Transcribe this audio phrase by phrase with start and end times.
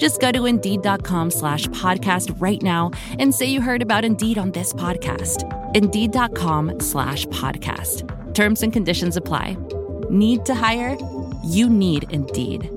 [0.00, 4.50] Just go to Indeed.com slash podcast right now and say you heard about Indeed on
[4.52, 5.44] this podcast.
[5.76, 8.34] Indeed.com slash podcast.
[8.34, 9.58] Terms and conditions apply.
[10.08, 10.96] Need to hire?
[11.44, 12.70] You need Indeed.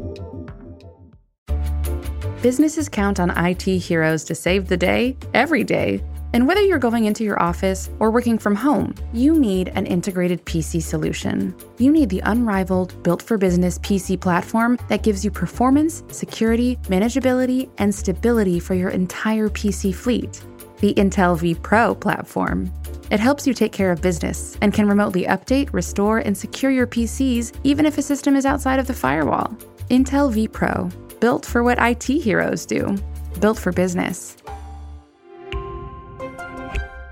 [2.42, 6.04] Businesses count on IT heroes to save the day every day.
[6.34, 10.44] And whether you're going into your office or working from home, you need an integrated
[10.46, 11.56] PC solution.
[11.78, 17.70] You need the unrivaled, built for business PC platform that gives you performance, security, manageability,
[17.78, 20.44] and stability for your entire PC fleet.
[20.80, 22.74] The Intel vPro platform.
[23.12, 26.88] It helps you take care of business and can remotely update, restore, and secure your
[26.88, 29.56] PCs even if a system is outside of the firewall.
[29.92, 32.98] Intel vPro, built for what IT heroes do,
[33.40, 34.36] built for business.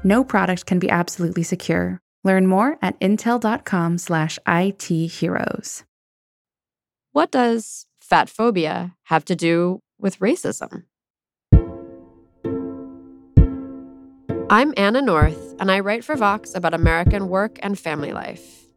[0.03, 2.01] No product can be absolutely secure.
[2.23, 5.83] Learn more at intel.com/itheroes.
[7.13, 10.85] What does fat phobia have to do with racism?
[14.49, 18.67] I'm Anna North, and I write for Vox about American work and family life.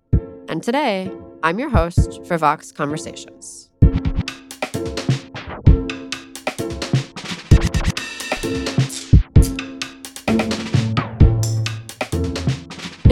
[0.49, 1.11] And today,
[1.43, 3.71] I'm your host for Vox Conversations.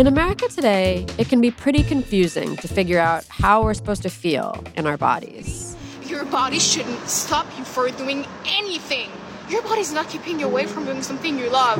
[0.02, 4.10] In America today, it can be pretty confusing to figure out how we're supposed to
[4.10, 5.76] feel in our bodies.
[6.06, 9.10] Your body shouldn't stop you for doing anything.
[9.48, 11.78] Your body's not keeping you away from doing something you love.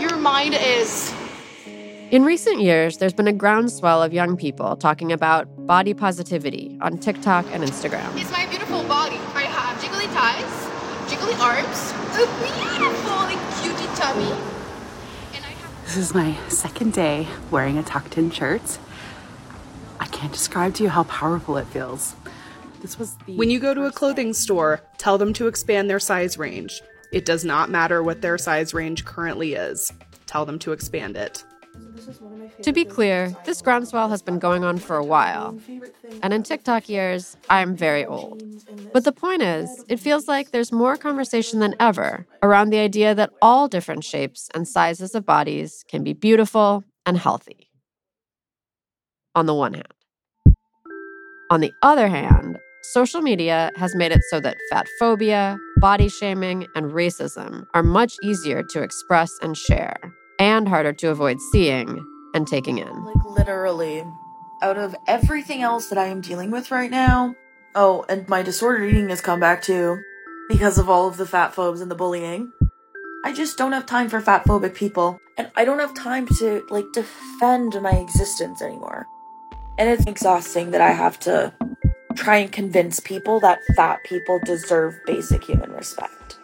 [0.00, 1.14] Your mind is.
[2.10, 6.98] In recent years, there's been a groundswell of young people talking about body positivity on
[6.98, 8.20] TikTok and Instagram.
[8.20, 9.20] It's my beautiful body.
[9.34, 10.42] I have jiggly thighs,
[11.06, 14.57] jiggly arms, a beautiful, like, cutie tummy.
[15.88, 18.78] This is my second day wearing a tucked in shirt.
[19.98, 22.14] I can't describe to you how powerful it feels.
[22.82, 26.36] This was When you go to a clothing store, tell them to expand their size
[26.36, 26.82] range.
[27.10, 29.90] It does not matter what their size range currently is.
[30.26, 31.42] Tell them to expand it.
[32.62, 35.58] To be clear, this groundswell has been going on for a while.
[36.22, 38.42] And in TikTok years, I'm very old.
[38.92, 43.14] But the point is, it feels like there's more conversation than ever around the idea
[43.14, 47.70] that all different shapes and sizes of bodies can be beautiful and healthy.
[49.34, 49.86] On the one hand.
[51.50, 56.66] On the other hand, social media has made it so that fat phobia, body shaming,
[56.74, 59.96] and racism are much easier to express and share,
[60.38, 62.04] and harder to avoid seeing
[62.34, 63.04] and taking in.
[63.04, 64.04] Like, literally,
[64.62, 67.34] out of everything else that I am dealing with right now,
[67.74, 69.98] oh, and my disordered eating has come back too
[70.48, 72.52] because of all of the fat phobes and the bullying.
[73.24, 76.64] I just don't have time for fat phobic people, and I don't have time to,
[76.70, 79.06] like, defend my existence anymore.
[79.76, 81.52] And it's exhausting that I have to
[82.14, 86.38] try and convince people that fat people deserve basic human respect.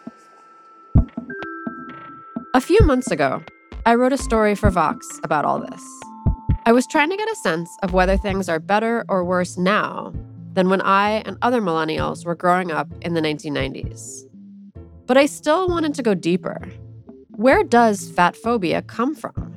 [2.53, 3.43] A few months ago,
[3.87, 5.83] I wrote a story for Vox about all this.
[6.65, 10.11] I was trying to get a sense of whether things are better or worse now
[10.53, 14.23] than when I and other millennials were growing up in the 1990s.
[15.05, 16.67] But I still wanted to go deeper.
[17.35, 19.53] Where does fat phobia come from?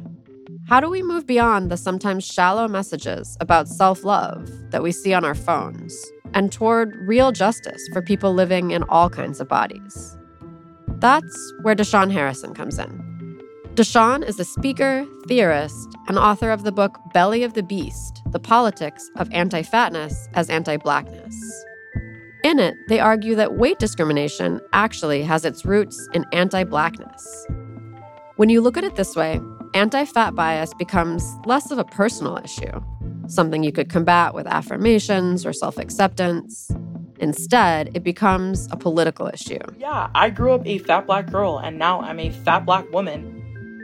[0.68, 5.14] How do we move beyond the sometimes shallow messages about self love that we see
[5.14, 5.96] on our phones
[6.34, 10.18] and toward real justice for people living in all kinds of bodies?
[10.98, 13.07] That's where Da'Shaun Harrison comes in.
[13.78, 18.40] Da'Shaun is a speaker, theorist, and author of the book Belly of the Beast The
[18.40, 21.64] Politics of Anti Fatness as Anti Blackness.
[22.42, 27.46] In it, they argue that weight discrimination actually has its roots in anti blackness.
[28.34, 29.40] When you look at it this way,
[29.74, 32.82] anti fat bias becomes less of a personal issue,
[33.28, 36.68] something you could combat with affirmations or self acceptance.
[37.20, 39.60] Instead, it becomes a political issue.
[39.78, 43.37] Yeah, I grew up a fat black girl, and now I'm a fat black woman.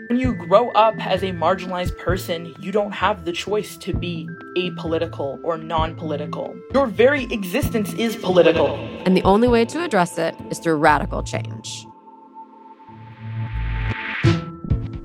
[0.08, 4.28] When you grow up as a marginalized person, you don't have the choice to be
[4.56, 6.54] apolitical or non political.
[6.74, 8.76] Your very existence is political.
[9.06, 11.86] And the only way to address it is through radical change.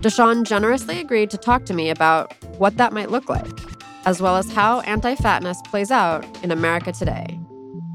[0.02, 3.60] Da'Shaun generously agreed to talk to me about what that might look like,
[4.06, 7.40] as well as how anti fatness plays out in America today,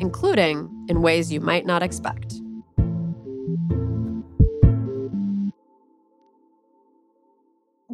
[0.01, 2.41] including in ways you might not expect.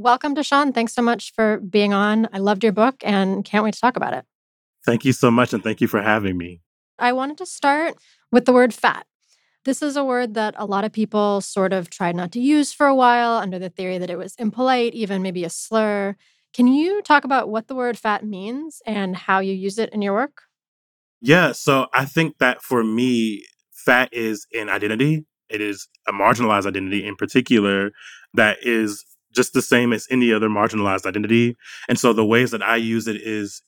[0.00, 0.72] Welcome Da'Shaun.
[0.72, 2.26] Thanks so much for being on.
[2.32, 4.24] I loved your book and can't wait to talk about it.
[4.86, 6.62] Thank you so much, and thank you for having me.
[6.98, 7.96] I wanted to start
[8.32, 9.04] with the word fat.
[9.66, 12.72] This is a word that a lot of people sort of tried not to use
[12.72, 16.16] for a while under the theory that it was impolite, even maybe a slur.
[16.54, 20.00] Can you talk about what the word fat means and how you use it in
[20.00, 20.44] your work?
[21.20, 25.26] Yeah, so I think that for me, fat is an identity.
[25.50, 27.90] It is a marginalized identity in particular
[28.32, 29.04] that is
[29.34, 31.56] just the same as any other marginalized identity.
[31.88, 33.62] And so the ways that I use it is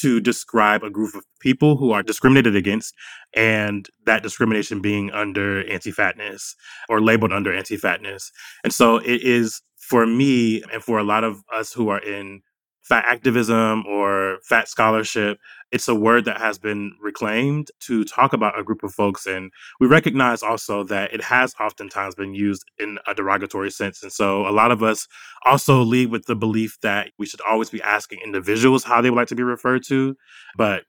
[0.00, 2.94] to describe a group of people who are discriminated against
[3.34, 6.54] and that discrimination being under anti-fatness
[6.88, 8.30] or labeled under anti-fatness.
[8.62, 12.42] And so it is for me and for a lot of us who are in
[12.88, 15.38] fat activism or fat scholarship,
[15.70, 19.26] it's a word that has been reclaimed to talk about a group of folks.
[19.26, 24.02] And we recognize also that it has oftentimes been used in a derogatory sense.
[24.02, 25.06] And so a lot of us
[25.44, 29.16] also lead with the belief that we should always be asking individuals how they would
[29.16, 30.16] like to be referred to.
[30.56, 30.84] But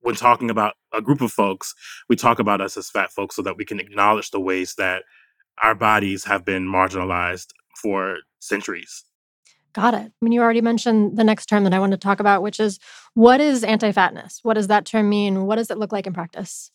[0.00, 1.74] when talking about a group of folks,
[2.08, 5.04] we talk about us as fat folks so that we can acknowledge the ways that
[5.62, 7.48] our bodies have been marginalized
[7.80, 9.04] for centuries.
[9.78, 10.10] Got it.
[10.10, 12.58] I mean, you already mentioned the next term that I want to talk about, which
[12.58, 12.80] is
[13.14, 14.40] what is anti fatness?
[14.42, 15.46] What does that term mean?
[15.46, 16.72] What does it look like in practice?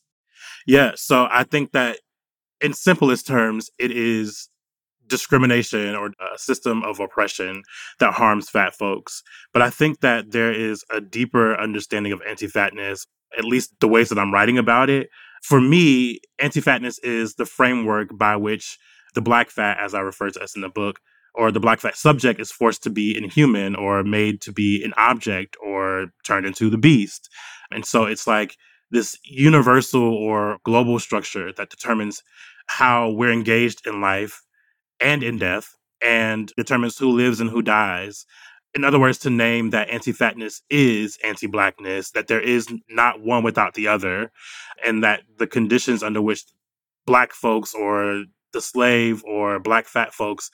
[0.65, 0.93] Yeah.
[0.95, 1.99] So I think that
[2.61, 4.47] in simplest terms, it is
[5.05, 7.63] discrimination or a system of oppression
[7.99, 9.21] that harms fat folks.
[9.51, 13.05] But I think that there is a deeper understanding of anti fatness,
[13.37, 15.09] at least the ways that I'm writing about it.
[15.41, 18.77] For me, anti fatness is the framework by which
[19.13, 21.01] the black fat, as I refer to us in the book,
[21.35, 24.93] or the black fat subject is forced to be inhuman or made to be an
[24.97, 27.29] object or turned into the beast.
[27.71, 28.55] And so it's like
[28.91, 32.21] this universal or global structure that determines
[32.67, 34.43] how we're engaged in life
[34.99, 38.25] and in death and determines who lives and who dies.
[38.75, 43.21] In other words, to name that anti fatness is anti blackness, that there is not
[43.21, 44.31] one without the other,
[44.83, 46.43] and that the conditions under which
[47.05, 50.49] black folks or the slave or black fat folks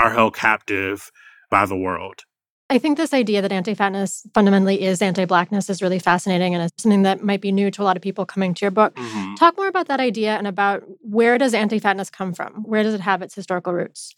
[0.00, 1.10] are held captive
[1.50, 2.24] by the world.
[2.70, 6.62] I think this idea that anti fatness fundamentally is anti blackness is really fascinating and
[6.62, 8.94] it's something that might be new to a lot of people coming to your book.
[8.94, 9.34] Mm-hmm.
[9.34, 12.62] Talk more about that idea and about where does anti fatness come from?
[12.62, 14.14] Where does it have its historical roots?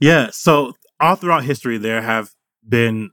[0.00, 0.28] Yeah.
[0.30, 2.30] So, all throughout history, there have
[2.66, 3.10] been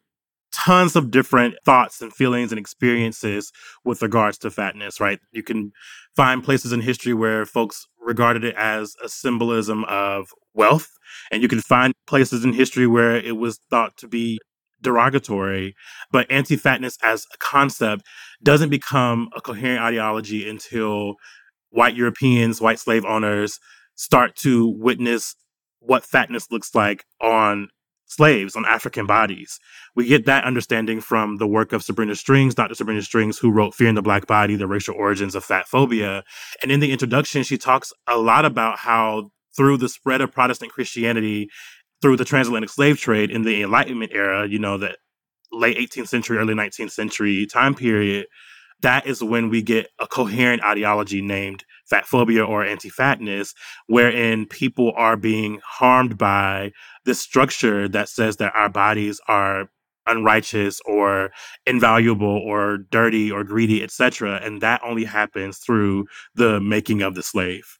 [0.55, 3.51] tons of different thoughts and feelings and experiences
[3.83, 5.19] with regards to fatness, right?
[5.31, 5.71] You can
[6.15, 10.89] find places in history where folks regarded it as a symbolism of wealth,
[11.31, 14.39] and you can find places in history where it was thought to be
[14.81, 15.75] derogatory.
[16.11, 18.05] But anti fatness as a concept
[18.43, 21.15] doesn't become a coherent ideology until
[21.69, 23.59] white Europeans, white slave owners
[23.95, 25.35] start to witness
[25.79, 27.69] what fatness looks like on
[28.05, 29.59] slaves on African bodies.
[29.95, 32.75] We get that understanding from the work of Sabrina Strings, Dr.
[32.75, 36.23] Sabrina Strings, who wrote Fearing the Black Body, The Racial Origins of Fat Phobia.
[36.61, 40.71] And in the introduction, she talks a lot about how through the spread of Protestant
[40.71, 41.49] Christianity,
[42.01, 44.97] through the transatlantic slave trade in the Enlightenment era, you know, that
[45.51, 48.27] late 18th century, early 19th century time period,
[48.81, 53.53] that is when we get a coherent ideology named fat phobia or anti fatness,
[53.87, 56.71] wherein people are being harmed by
[57.05, 59.69] this structure that says that our bodies are
[60.07, 61.31] unrighteous or
[61.65, 64.39] invaluable or dirty or greedy, etc.
[64.43, 66.05] And that only happens through
[66.35, 67.79] the making of the slave.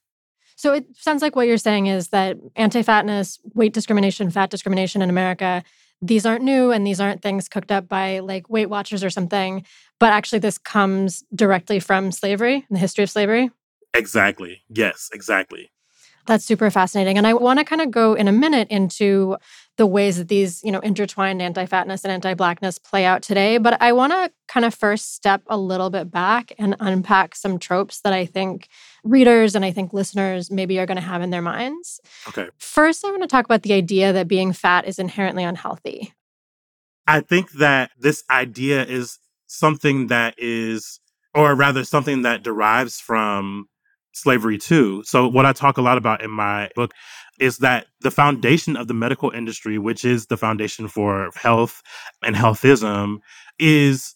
[0.56, 5.02] So it sounds like what you're saying is that anti fatness, weight discrimination, fat discrimination
[5.02, 5.64] in America,
[6.08, 9.66] these aren't new and these aren't things cooked up by like Weight Watchers or something,
[10.00, 13.52] but actually this comes directly from slavery and the history of slavery.
[13.94, 14.62] Exactly.
[14.70, 15.72] Yes, exactly.
[16.26, 17.18] That's super fascinating.
[17.18, 19.38] And I want to kind of go in a minute into
[19.78, 23.92] the ways that these, you know, intertwined anti-fatness and anti-blackness play out today, but I
[23.92, 28.14] want to kind of first step a little bit back and unpack some tropes that
[28.14, 28.70] I think
[29.04, 32.00] readers and I think listeners maybe are going to have in their minds.
[32.30, 32.48] Okay.
[32.58, 36.14] First, I want to talk about the idea that being fat is inherently unhealthy.
[37.06, 41.00] I think that this idea is something that is
[41.36, 43.68] or rather something that derives from
[44.16, 45.04] slavery too.
[45.06, 46.92] So what I talk a lot about in my book
[47.40, 51.82] is that the foundation of the medical industry, which is the foundation for health
[52.24, 53.18] and healthism,
[53.60, 54.16] is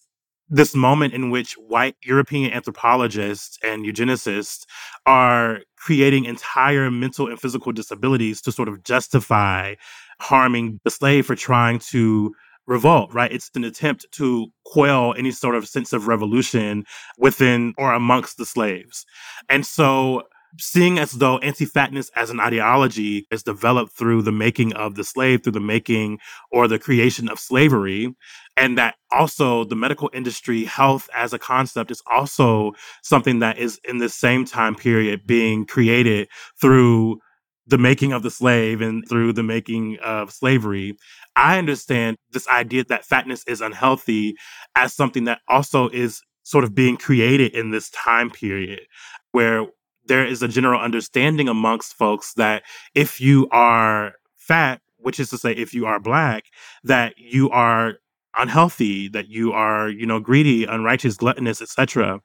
[0.49, 4.65] this moment in which white European anthropologists and eugenicists
[5.05, 9.75] are creating entire mental and physical disabilities to sort of justify
[10.19, 12.33] harming the slave for trying to
[12.69, 13.31] revolt, right?
[13.31, 16.85] It's an attempt to quell any sort of sense of revolution
[17.17, 19.05] within or amongst the slaves.
[19.49, 20.23] And so
[20.57, 25.43] seeing as though anti-fatness as an ideology is developed through the making of the slave,
[25.43, 26.19] through the making
[26.51, 28.15] or the creation of slavery,
[28.55, 32.71] and that also the medical industry health as a concept is also
[33.03, 36.27] something that is in the same time period being created
[36.59, 37.19] through
[37.69, 40.97] the making of the slave and through the making of slavery.
[41.35, 44.35] I understand this idea that fatness is unhealthy
[44.75, 48.81] as something that also is sort of being created in this time period
[49.31, 49.67] where
[50.05, 52.63] there is a general understanding amongst folks that
[52.95, 56.45] if you are fat, which is to say, if you are black,
[56.83, 57.95] that you are
[58.35, 62.19] unhealthy, that you are, you know, greedy, unrighteous, gluttonous, etc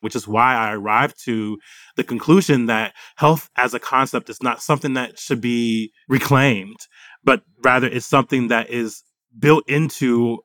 [0.00, 1.58] which is why I arrived to
[1.96, 6.78] the conclusion that health as a concept is not something that should be reclaimed,
[7.22, 9.02] but rather it's something that is
[9.38, 10.38] built into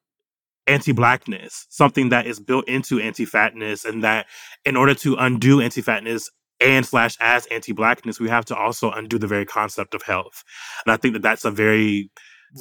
[0.68, 4.26] anti-blackness, something that is built into anti-fatness, and that
[4.66, 9.28] in order to undo anti-fatness and slash as anti-blackness, we have to also undo the
[9.28, 10.44] very concept of health.
[10.86, 12.10] And I think that that's a very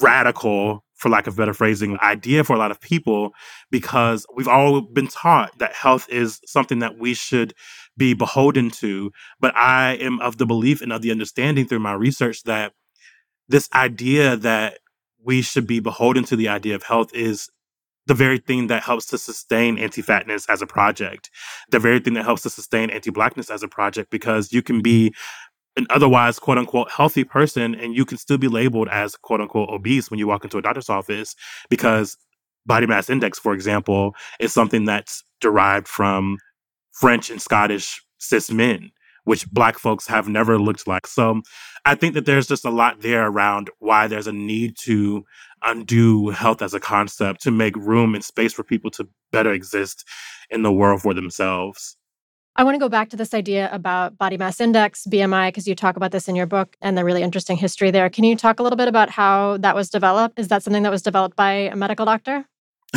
[0.03, 3.33] radical for lack of better phrasing, idea for a lot of people
[3.71, 7.53] because we've all been taught that health is something that we should
[7.97, 9.11] be beholden to.
[9.41, 12.73] But I am of the belief and of the understanding through my research that
[13.49, 14.79] this idea that
[15.23, 17.51] we should be beholden to the idea of health is
[18.07, 21.31] the very thing that helps to sustain anti-fatness as a project,
[21.71, 25.15] the very thing that helps to sustain anti-blackness as a project, because you can be
[25.77, 29.69] an otherwise quote unquote healthy person and you can still be labeled as quote unquote
[29.71, 31.35] obese when you walk into a doctor's office
[31.69, 32.17] because
[32.67, 36.39] body mass index for example is something that's derived from
[36.93, 38.91] french and scottish cis men
[39.25, 41.07] which black folks have never looked like.
[41.07, 41.41] So
[41.87, 45.25] i think that there's just a lot there around why there's a need to
[45.63, 50.05] undo health as a concept to make room and space for people to better exist
[50.51, 51.97] in the world for themselves
[52.57, 55.75] I want to go back to this idea about body mass index, BMI, because you
[55.75, 58.09] talk about this in your book and the really interesting history there.
[58.09, 60.39] Can you talk a little bit about how that was developed?
[60.39, 62.45] Is that something that was developed by a medical doctor?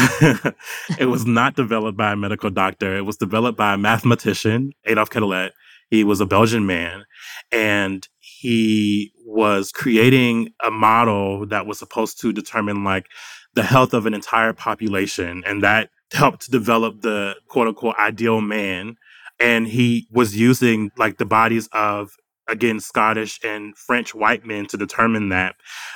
[0.99, 2.95] it was not developed by a medical doctor.
[2.95, 5.53] It was developed by a mathematician, Adolphe Quetelet.
[5.89, 7.05] He was a Belgian man,
[7.51, 13.07] and he was creating a model that was supposed to determine like
[13.55, 18.97] the health of an entire population, and that helped develop the quote unquote ideal man
[19.39, 22.11] and he was using like the bodies of
[22.47, 25.55] again Scottish and French white men to determine that,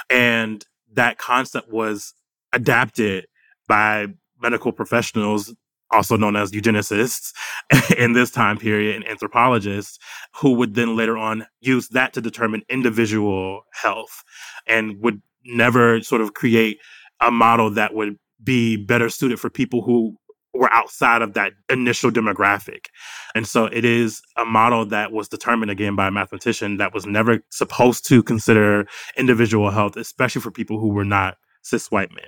[0.10, 2.14] and that concept was
[2.54, 3.26] adapted
[3.68, 4.08] by
[4.42, 5.54] medical professionals
[5.92, 7.34] also known as eugenicists
[7.98, 10.00] in this time period and anthropologists
[10.36, 14.24] who would then later on use that to determine individual health
[14.68, 16.80] and would never sort of create
[17.20, 20.16] a model that would be better suited for people who
[20.54, 22.88] were outside of that initial demographic.
[23.36, 27.06] And so it is a model that was determined again by a mathematician that was
[27.06, 32.26] never supposed to consider individual health, especially for people who were not cis white men.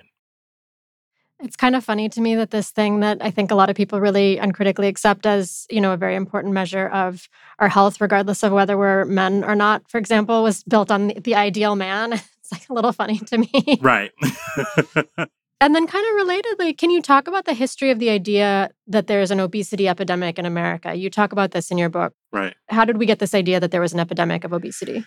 [1.43, 3.75] It's kind of funny to me that this thing that I think a lot of
[3.75, 7.27] people really uncritically accept as, you know, a very important measure of
[7.59, 11.19] our health, regardless of whether we're men or not, for example, was built on the,
[11.19, 12.13] the ideal man.
[12.43, 13.79] It's like a little funny to me.
[13.81, 14.11] Right.
[15.63, 19.07] And then, kind of relatedly, can you talk about the history of the idea that
[19.07, 20.93] there's an obesity epidemic in America?
[20.93, 22.13] You talk about this in your book.
[22.33, 22.53] Right.
[22.67, 25.05] How did we get this idea that there was an epidemic of obesity?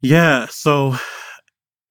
[0.00, 0.46] Yeah.
[0.50, 0.94] So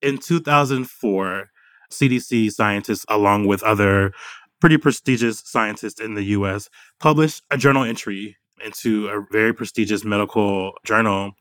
[0.02, 1.50] in 2004,
[1.92, 4.14] CDC scientists, along with other
[4.62, 6.70] pretty prestigious scientists in the US,
[7.02, 11.34] published a journal entry into a very prestigious medical journal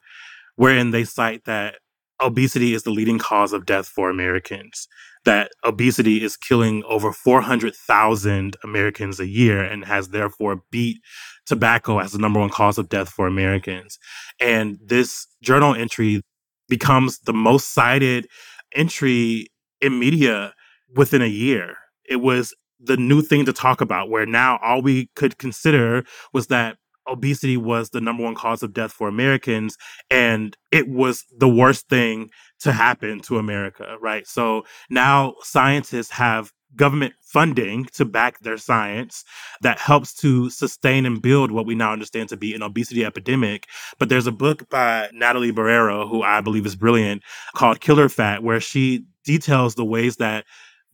[0.56, 1.76] wherein they cite that
[2.20, 4.88] obesity is the leading cause of death for Americans
[5.24, 10.98] that obesity is killing over 400,000 Americans a year and has therefore beat
[11.46, 13.98] tobacco as the number one cause of death for Americans.
[14.40, 16.22] And this journal entry
[16.68, 18.28] becomes the most cited
[18.74, 19.48] entry
[19.80, 20.54] in media
[20.94, 21.76] within a year.
[22.08, 26.46] It was the new thing to talk about, where now all we could consider was
[26.48, 26.76] that
[27.08, 29.76] obesity was the number one cause of death for Americans,
[30.10, 34.26] and it was the worst thing to happen to America, right?
[34.26, 39.24] So now scientists have government funding to back their science
[39.62, 43.66] that helps to sustain and build what we now understand to be an obesity epidemic.
[43.98, 47.22] But there's a book by Natalie Boero, who I believe is brilliant,
[47.54, 50.44] called Killer Fat, where she details the ways that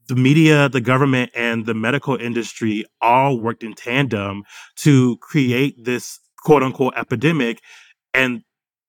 [0.09, 4.45] the media, the government, and the medical industry all worked in tandem
[4.77, 7.61] to create this quote unquote epidemic.
[8.15, 8.43] And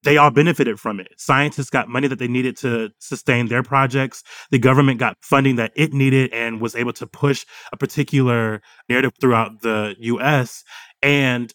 [0.03, 1.07] they all benefited from it.
[1.17, 4.21] Scientists got money that they needed to sustain their projects.
[4.51, 9.13] The government got funding that it needed and was able to push a particular narrative
[9.19, 10.63] throughout the US.
[11.01, 11.53] And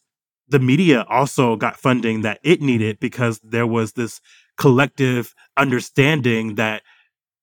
[0.49, 4.21] the media also got funding that it needed because there was this
[4.57, 6.83] collective understanding that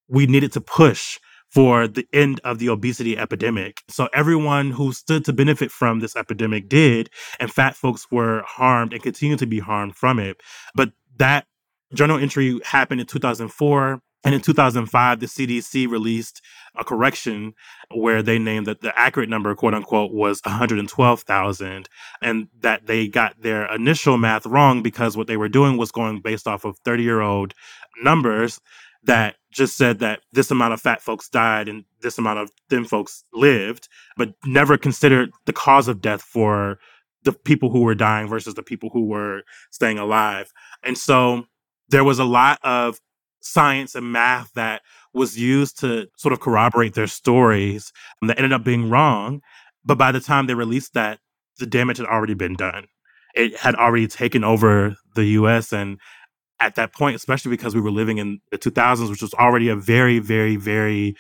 [0.08, 1.20] we needed to push
[1.56, 3.82] for the end of the obesity epidemic.
[3.88, 7.10] So everyone who stood to benefit from this epidemic did,
[7.40, 10.42] and fat folks were harmed and continue to be harmed from it.
[10.76, 11.48] But that
[11.94, 14.02] journal entry happened in 2004.
[14.26, 16.42] And in 2005, the CDC released
[16.76, 17.54] a correction
[17.94, 21.90] where they named that the accurate number, quote unquote, was 112,000,
[22.24, 26.22] and that they got their initial math wrong because what they were doing was going
[26.22, 27.54] based off of 30 year old
[28.02, 28.60] numbers
[29.06, 32.86] that just said that this amount of fat folks died and this amount of thin
[32.86, 36.78] folks lived, but never considered the cause of death for
[37.24, 40.52] the people who were dying versus the people who were staying alive.
[40.84, 41.46] And so
[41.90, 43.00] there was a lot of
[43.42, 44.82] science and math that
[45.14, 49.42] was used to sort of corroborate their stories that ended up being wrong.
[49.84, 51.20] But by the time they released that,
[51.58, 52.88] the damage had already been done.
[53.34, 55.72] It had already taken over the US.
[55.72, 56.00] And
[56.60, 59.76] at that point, especially because we were living in the 2000s, which was already a
[59.76, 61.16] very, very, very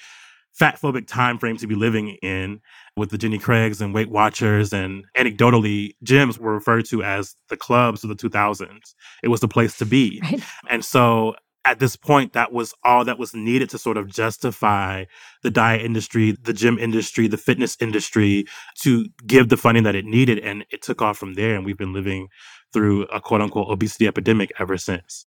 [0.54, 2.62] fat phobic time frame to be living in
[2.96, 7.58] with the Jenny Craigs and Weight Watchers and anecdotally gyms were referred to as the
[7.58, 8.96] clubs of the 2000s.
[9.22, 10.22] It was the place to be.
[10.24, 10.42] Right.
[10.70, 15.05] And so at this point, that was all that was needed to sort of justify
[15.41, 18.45] the diet industry, the gym industry, the fitness industry
[18.81, 20.39] to give the funding that it needed.
[20.39, 21.55] And it took off from there.
[21.55, 22.27] And we've been living
[22.72, 25.25] through a quote unquote obesity epidemic ever since.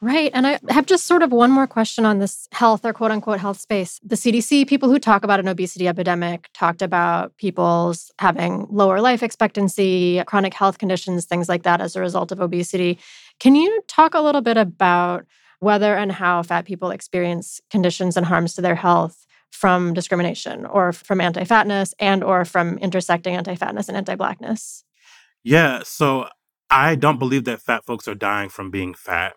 [0.00, 0.30] Right.
[0.34, 3.40] And I have just sort of one more question on this health or quote unquote
[3.40, 4.00] health space.
[4.04, 9.22] The CDC, people who talk about an obesity epidemic, talked about people's having lower life
[9.22, 12.98] expectancy, chronic health conditions, things like that as a result of obesity.
[13.40, 15.24] Can you talk a little bit about
[15.64, 20.92] whether and how fat people experience conditions and harms to their health from discrimination or
[20.92, 24.84] from anti-fatness and or from intersecting anti-fatness and anti-blackness?
[25.42, 26.28] Yeah, so
[26.70, 29.34] I don't believe that fat folks are dying from being fat.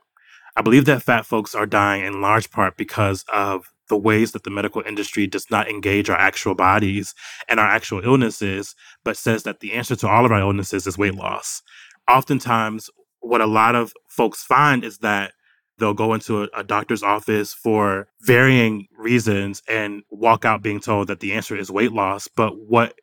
[0.55, 4.43] I believe that fat folks are dying in large part because of the ways that
[4.43, 7.13] the medical industry does not engage our actual bodies
[7.47, 10.97] and our actual illnesses, but says that the answer to all of our illnesses is
[10.97, 11.61] weight loss.
[12.09, 15.31] Oftentimes, what a lot of folks find is that
[15.77, 21.07] they'll go into a, a, doctor's office for varying reasons and walk out being told
[21.07, 22.27] that the answer is weight loss.
[22.27, 22.95] But what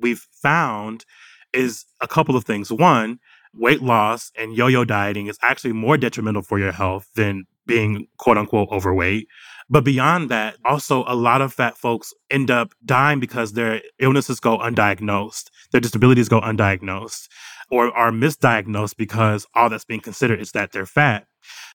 [0.00, 1.04] we've found
[1.52, 2.72] is a couple of things.
[2.72, 3.18] One,
[3.54, 8.06] weight loss and yo yo dieting is actually more detrimental for your health than being
[8.18, 9.28] quote unquote overweight.
[9.68, 14.40] But beyond that, also a lot of fat folks end up dying because their illnesses
[14.40, 17.28] go undiagnosed, their disabilities go undiagnosed,
[17.70, 21.26] or are misdiagnosed because all that's being considered is that they're fat.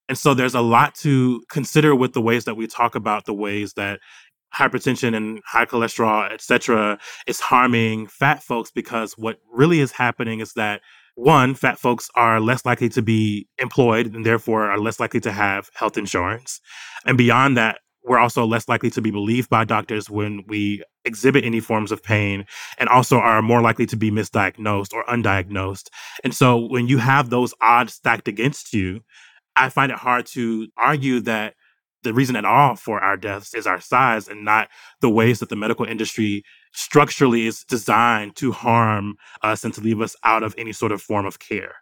[0.09, 3.33] And so there's a lot to consider with the ways that we talk about the
[3.33, 3.99] ways that
[4.55, 10.39] hypertension and high cholesterol, et cetera, is harming fat folks because what really is happening
[10.39, 10.81] is that
[11.15, 15.31] one, fat folks are less likely to be employed and therefore are less likely to
[15.31, 16.61] have health insurance.
[17.05, 21.43] And beyond that, we're also less likely to be believed by doctors when we exhibit
[21.43, 22.45] any forms of pain
[22.77, 25.89] and also are more likely to be misdiagnosed or undiagnosed.
[26.23, 29.01] And so when you have those odds stacked against you,
[29.57, 31.55] I find it hard to argue that
[32.03, 34.69] the reason at all for our deaths is our size and not
[35.01, 36.43] the ways that the medical industry
[36.73, 41.01] structurally is designed to harm us and to leave us out of any sort of
[41.01, 41.75] form of care.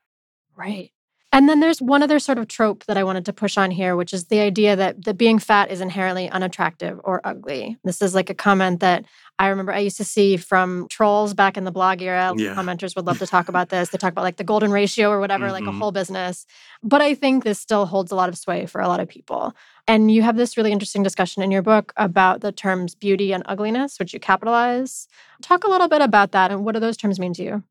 [0.56, 0.92] Right.
[1.36, 3.98] And then there's one other sort of trope that I wanted to push on here,
[3.98, 7.78] which is the idea that, that being fat is inherently unattractive or ugly.
[7.84, 9.04] This is like a comment that
[9.38, 12.34] I remember I used to see from trolls back in the blog era.
[12.38, 12.56] Yeah.
[12.56, 13.90] Commenters would love to talk about this.
[13.90, 15.52] They talk about like the golden ratio or whatever, mm-hmm.
[15.52, 15.80] like a mm-hmm.
[15.82, 16.46] whole business.
[16.82, 19.54] But I think this still holds a lot of sway for a lot of people.
[19.90, 23.44] And you have this really interesting discussion in your book about the terms beauty and
[23.46, 25.10] ugliness, which you capitalize.
[25.42, 27.64] Talk a little bit about that and what do those terms mean to you?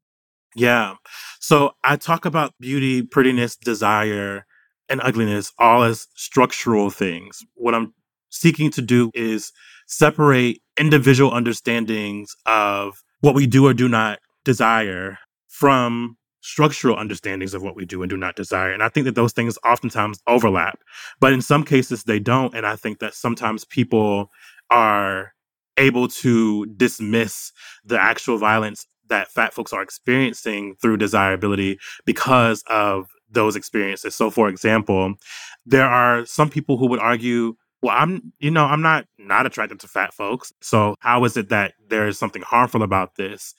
[0.54, 0.94] Yeah.
[1.40, 4.46] So I talk about beauty, prettiness, desire,
[4.88, 7.42] and ugliness all as structural things.
[7.54, 7.94] What I'm
[8.30, 9.52] seeking to do is
[9.86, 17.62] separate individual understandings of what we do or do not desire from structural understandings of
[17.62, 18.70] what we do and do not desire.
[18.72, 20.78] And I think that those things oftentimes overlap,
[21.18, 22.54] but in some cases they don't.
[22.54, 24.30] And I think that sometimes people
[24.70, 25.32] are
[25.78, 27.50] able to dismiss
[27.84, 34.14] the actual violence that fat folks are experiencing through desirability because of those experiences.
[34.14, 35.14] So, for example,
[35.66, 39.80] there are some people who would argue, well, I'm, you know, I'm not not attracted
[39.80, 40.52] to fat folks.
[40.60, 43.54] So, how is it that there is something harmful about this?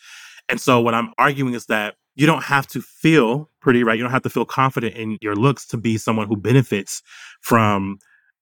[0.49, 3.97] And so, what I'm arguing is that you don't have to feel pretty, right?
[3.97, 7.03] You don't have to feel confident in your looks to be someone who benefits
[7.41, 7.99] from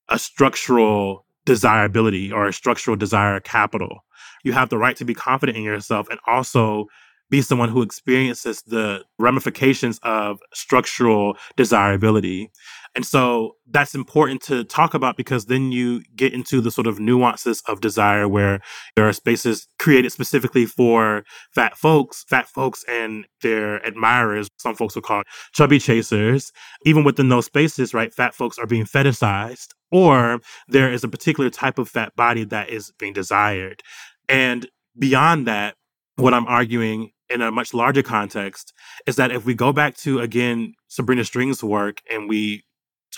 [0.10, 4.04] a structural desirability or structural desire capital.
[4.44, 6.88] You have the right to be confident in yourself and also
[7.30, 12.52] be someone who experiences the ramifications of structural desirability.
[12.96, 17.00] And so that's important to talk about because then you get into the sort of
[17.00, 18.62] nuances of desire where
[18.96, 21.24] there are spaces created specifically for
[21.56, 24.48] fat folks, fat folks and their admirers.
[24.60, 26.52] Some folks will call it chubby chasers.
[26.86, 31.50] Even within those spaces, right, fat folks are being fetishized or there is a particular
[31.50, 33.82] type of fat body that is being desired.
[34.28, 35.76] And beyond that,
[36.16, 38.74] what I'm arguing in a much larger context
[39.08, 42.64] is that if we go back to again Sabrina Strings' work and we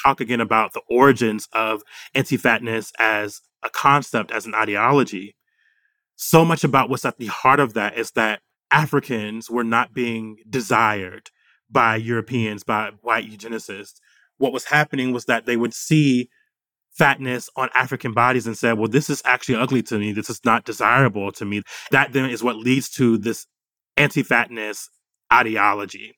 [0.03, 1.81] talk again about the origins of
[2.13, 5.36] anti-fatness as a concept as an ideology
[6.15, 8.39] so much about what's at the heart of that is that
[8.71, 11.29] Africans were not being desired
[11.69, 13.99] by Europeans by white eugenicists
[14.38, 16.29] what was happening was that they would see
[16.97, 20.12] fatness on African bodies and said, well, this is actually ugly to me.
[20.12, 21.62] This is not desirable to me.
[21.91, 23.45] That then is what leads to this
[23.97, 24.89] anti fatness
[25.31, 26.17] ideology.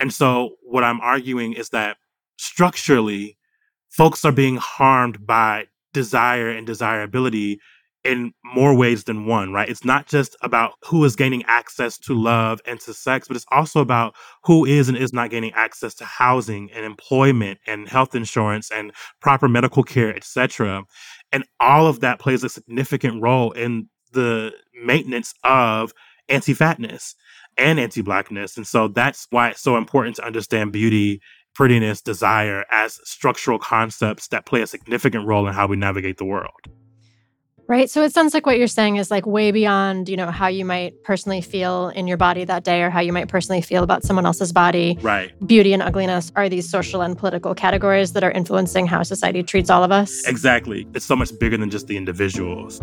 [0.00, 1.96] And so, what I'm arguing is that
[2.42, 3.36] structurally,
[3.88, 7.60] folks are being harmed by desire and desirability
[8.04, 9.68] in more ways than one, right?
[9.68, 13.46] It's not just about who is gaining access to love and to sex, but it's
[13.52, 18.16] also about who is and is not gaining access to housing and employment and health
[18.16, 20.82] insurance and proper medical care, etc.
[21.30, 24.52] And all of that plays a significant role in the
[24.84, 25.92] maintenance of
[26.28, 27.14] anti-fatness
[27.56, 28.56] and anti-blackness.
[28.56, 31.20] And so that's why it's so important to understand beauty
[31.54, 36.24] prettiness, desire as structural concepts that play a significant role in how we navigate the
[36.24, 36.50] world.
[37.68, 37.88] Right.
[37.88, 40.64] So it sounds like what you're saying is like way beyond, you know, how you
[40.64, 44.02] might personally feel in your body that day or how you might personally feel about
[44.02, 44.98] someone else's body.
[45.00, 45.32] Right.
[45.46, 49.70] Beauty and ugliness are these social and political categories that are influencing how society treats
[49.70, 50.26] all of us.
[50.26, 50.86] Exactly.
[50.92, 52.80] It's so much bigger than just the individuals.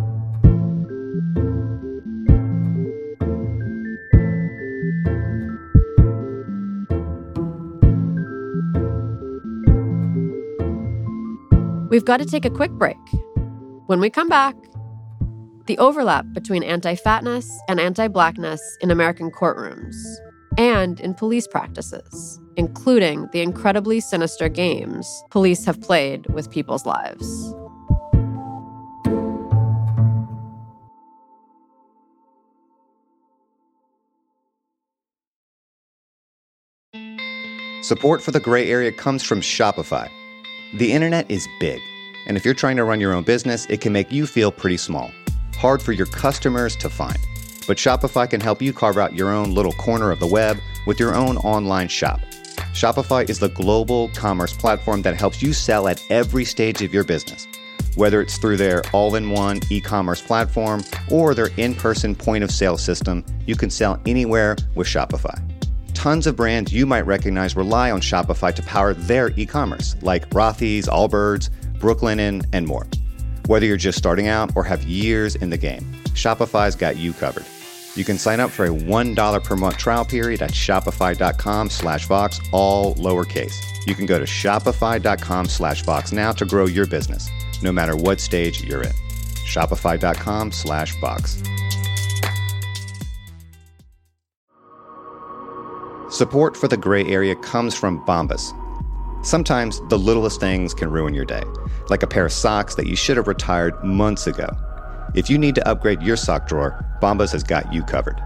[11.99, 12.95] We've got to take a quick break.
[13.87, 14.55] When we come back,
[15.65, 19.97] the overlap between anti fatness and anti blackness in American courtrooms
[20.57, 27.53] and in police practices, including the incredibly sinister games police have played with people's lives.
[37.81, 40.09] Support for the gray area comes from Shopify.
[40.75, 41.81] The internet is big,
[42.29, 44.77] and if you're trying to run your own business, it can make you feel pretty
[44.77, 45.11] small,
[45.57, 47.17] hard for your customers to find.
[47.67, 50.99] But Shopify can help you carve out your own little corner of the web with
[50.99, 52.19] your own online shop.
[52.71, 57.03] Shopify is the global commerce platform that helps you sell at every stage of your
[57.03, 57.47] business.
[57.95, 62.43] Whether it's through their all in one e commerce platform or their in person point
[62.43, 65.41] of sale system, you can sell anywhere with Shopify.
[65.95, 70.29] Tons of brands you might recognize rely on Shopify to power their e commerce, like
[70.29, 72.87] Rothy's, Allbirds, Brooklinen, and more.
[73.47, 75.81] Whether you're just starting out or have years in the game,
[76.13, 77.45] Shopify's got you covered.
[77.95, 82.39] You can sign up for a $1 per month trial period at shopify.com slash Vox,
[82.51, 83.55] all lowercase.
[83.87, 87.29] You can go to shopify.com slash Vox now to grow your business,
[87.63, 88.93] no matter what stage you're in.
[89.47, 91.41] Shopify.com slash Vox.
[96.09, 98.53] Support for the gray area comes from Bombas.
[99.21, 101.43] Sometimes the littlest things can ruin your day,
[101.89, 104.47] like a pair of socks that you should have retired months ago.
[105.13, 108.21] If you need to upgrade your sock drawer, Bombas has got you covered.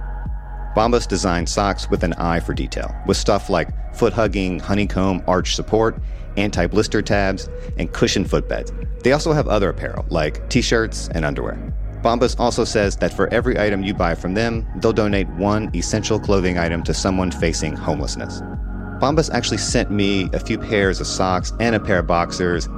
[0.76, 5.56] Bombas designed socks with an eye for detail, with stuff like foot hugging, honeycomb arch
[5.56, 6.00] support,
[6.38, 8.72] anti blister tabs, and cushioned footbeds.
[9.02, 11.74] They also have other apparel, like t shirts and underwear.
[12.04, 16.20] Bombas also says that for every item you buy from them, they'll donate one essential
[16.20, 18.42] clothing item to someone facing homelessness.
[19.04, 22.70] Bombas actually sent me a few pairs of socks and a pair of boxers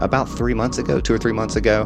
[0.00, 1.82] about three months ago, two or three months ago,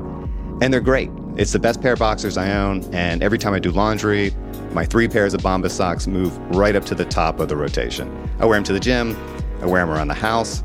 [0.61, 1.09] and they're great.
[1.39, 4.35] It's the best pair of boxers I own, and every time I do laundry,
[4.75, 8.29] my three pairs of Bombas socks move right up to the top of the rotation.
[8.39, 9.17] I wear them to the gym,
[9.63, 10.63] I wear them around the house,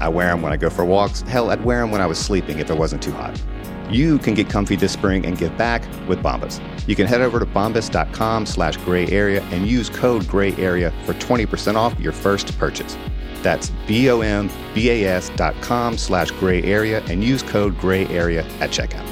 [0.00, 1.22] I wear them when I go for walks.
[1.22, 3.36] Hell, I'd wear them when I was sleeping if it wasn't too hot
[3.92, 6.60] you can get comfy this spring and give back with Bombas.
[6.86, 11.14] You can head over to bombas.com slash gray area and use code gray area for
[11.14, 12.96] 20% off your first purchase.
[13.42, 19.06] That's B-O-M-B-A-S dot com slash gray area and use code gray area at checkout.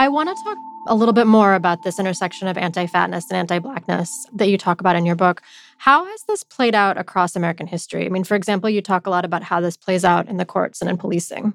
[0.00, 3.36] I want to talk a little bit more about this intersection of anti fatness and
[3.36, 5.42] anti blackness that you talk about in your book.
[5.78, 8.06] How has this played out across American history?
[8.06, 10.44] I mean, for example, you talk a lot about how this plays out in the
[10.44, 11.54] courts and in policing.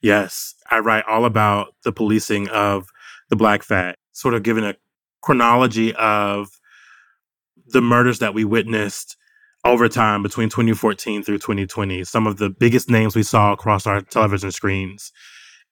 [0.00, 2.88] Yes, I write all about the policing of
[3.30, 4.74] the black fat, sort of giving a
[5.20, 6.48] chronology of
[7.68, 9.16] the murders that we witnessed
[9.64, 14.00] over time between 2014 through 2020, some of the biggest names we saw across our
[14.00, 15.12] television screens,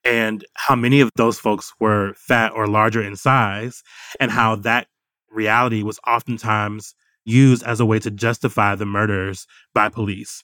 [0.05, 3.83] and how many of those folks were fat or larger in size,
[4.19, 4.39] and mm-hmm.
[4.39, 4.87] how that
[5.31, 10.43] reality was oftentimes used as a way to justify the murders by police.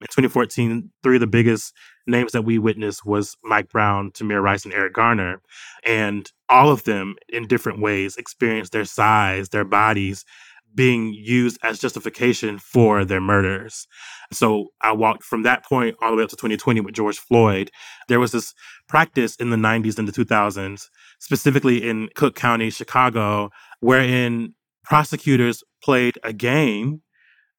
[0.00, 1.74] In 2014, three of the biggest
[2.06, 5.42] names that we witnessed was Mike Brown, Tamir Rice, and Eric Garner.
[5.84, 10.24] And all of them, in different ways, experienced their size, their bodies
[10.74, 13.86] being used as justification for their murders.
[14.32, 17.70] So I walked from that point all the way up to 2020 with George Floyd.
[18.08, 18.54] There was this
[18.88, 20.86] practice in the 90s and the 2000s,
[21.18, 23.50] specifically in Cook County, Chicago,
[23.80, 24.54] wherein
[24.84, 27.02] prosecutors played a game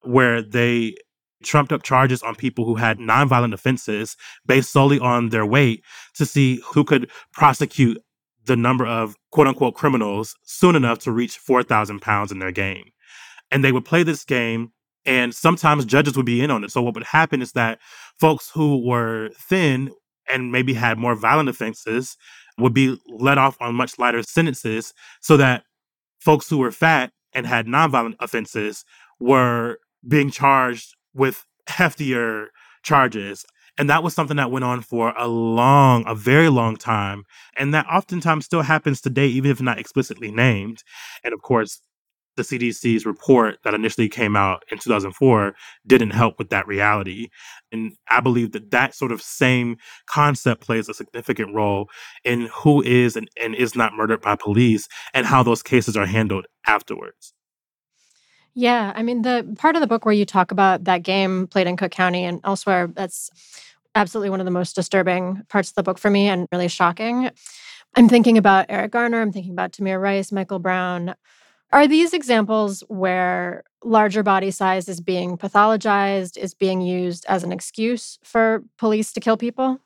[0.02, 0.94] where they
[1.42, 5.82] trumped up charges on people who had nonviolent offenses based solely on their weight
[6.14, 7.98] to see who could prosecute
[8.44, 12.84] the number of quote unquote criminals soon enough to reach 4,000 pounds in their game.
[13.50, 14.72] And they would play this game,
[15.04, 16.70] and sometimes judges would be in on it.
[16.70, 17.78] So, what would happen is that
[18.18, 19.90] folks who were thin
[20.28, 22.16] and maybe had more violent offenses
[22.58, 25.64] would be let off on much lighter sentences so that
[26.20, 28.84] folks who were fat and had nonviolent offenses
[29.18, 32.46] were being charged with heftier
[32.82, 33.44] charges.
[33.78, 37.24] And that was something that went on for a long, a very long time.
[37.56, 40.82] And that oftentimes still happens today, even if not explicitly named.
[41.24, 41.80] And of course,
[42.40, 45.54] the CDC's report that initially came out in 2004
[45.86, 47.28] didn't help with that reality.
[47.70, 49.76] And I believe that that sort of same
[50.06, 51.88] concept plays a significant role
[52.24, 56.06] in who is and, and is not murdered by police and how those cases are
[56.06, 57.34] handled afterwards.
[58.54, 61.66] Yeah, I mean, the part of the book where you talk about that game played
[61.66, 63.30] in Cook County and elsewhere, that's
[63.94, 67.30] absolutely one of the most disturbing parts of the book for me and really shocking.
[67.96, 71.14] I'm thinking about Eric Garner, I'm thinking about Tamir Rice, Michael Brown.
[71.72, 77.52] Are these examples where larger body size is being pathologized, is being used as an
[77.52, 79.80] excuse for police to kill people?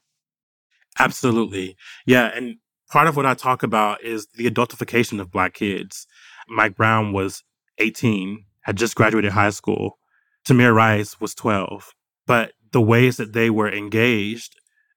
[0.99, 1.77] Absolutely.
[2.07, 2.31] Yeah.
[2.35, 2.57] And
[2.91, 6.07] part of what I talk about is the adultification of Black kids.
[6.49, 7.43] Mike Brown was
[7.79, 9.99] 18 had just graduated high school.
[10.47, 11.93] Tamir Rice was 12.
[12.27, 14.57] But the ways that they were engaged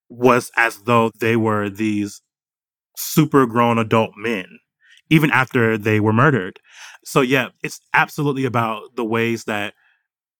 [0.10, 2.21] was as though they were these
[2.95, 4.60] super grown adult men,
[5.10, 6.60] even after they were murdered.
[7.04, 9.74] So, yeah, it's absolutely about the ways that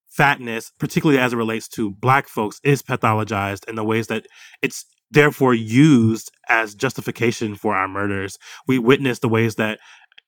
[0.08, 4.26] fatness, particularly as it relates to Black folks, is pathologized and the ways that
[4.62, 8.38] it's therefore used as justification for our murders.
[8.66, 9.78] We witness the ways that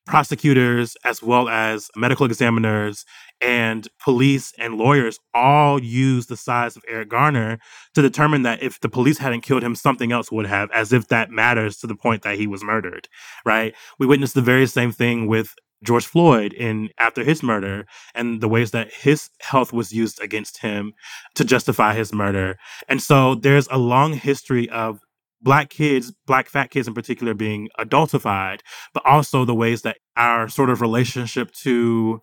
[0.05, 3.05] prosecutors as well as medical examiners
[3.39, 7.59] and police and lawyers all use the size of Eric Garner
[7.95, 11.07] to determine that if the police hadn't killed him, something else would have, as if
[11.07, 13.07] that matters to the point that he was murdered,
[13.45, 13.73] right?
[13.99, 18.47] We witnessed the very same thing with George Floyd in after his murder and the
[18.47, 20.93] ways that his health was used against him
[21.35, 22.57] to justify his murder.
[22.87, 24.99] And so there's a long history of
[25.41, 28.59] black kids, black fat kids in particular, being adultified,
[28.93, 32.21] but also the ways that our sort of relationship to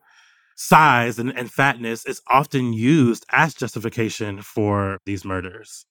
[0.57, 5.87] size and, and fatness is often used as justification for these murders.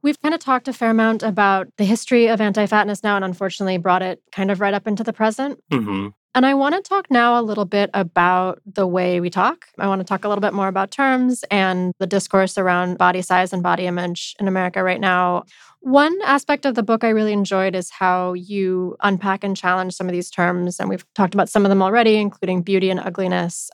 [0.00, 3.24] We've kind of talked a fair amount about the history of anti fatness now, and
[3.24, 5.60] unfortunately brought it kind of right up into the present.
[5.72, 6.08] Mm-hmm.
[6.34, 9.66] And I want to talk now a little bit about the way we talk.
[9.78, 13.22] I want to talk a little bit more about terms and the discourse around body
[13.22, 15.44] size and body image in America right now.
[15.80, 20.06] One aspect of the book I really enjoyed is how you unpack and challenge some
[20.06, 20.78] of these terms.
[20.78, 23.70] And we've talked about some of them already, including beauty and ugliness.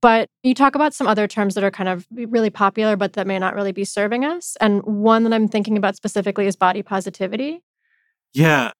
[0.00, 3.26] But you talk about some other terms that are kind of really popular, but that
[3.26, 4.56] may not really be serving us.
[4.60, 7.64] And one that I'm thinking about specifically is body positivity.
[8.32, 8.70] Yeah.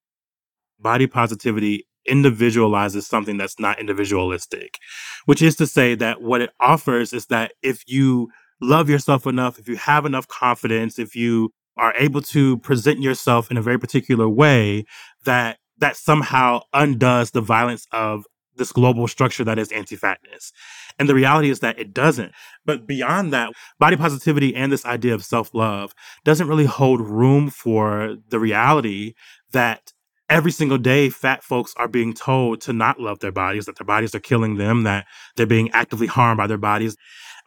[0.78, 4.78] Body positivity individualizes something that's not individualistic,
[5.26, 9.58] which is to say that what it offers is that if you love yourself enough,
[9.58, 13.78] if you have enough confidence, if you are able to present yourself in a very
[13.78, 14.84] particular way
[15.24, 18.24] that that somehow undoes the violence of
[18.56, 20.52] this global structure that is anti-fatness.
[20.98, 22.32] And the reality is that it doesn't.
[22.66, 25.94] But beyond that, body positivity and this idea of self-love
[26.24, 29.14] doesn't really hold room for the reality
[29.52, 29.92] that
[30.28, 33.86] every single day fat folks are being told to not love their bodies, that their
[33.86, 36.96] bodies are killing them, that they're being actively harmed by their bodies.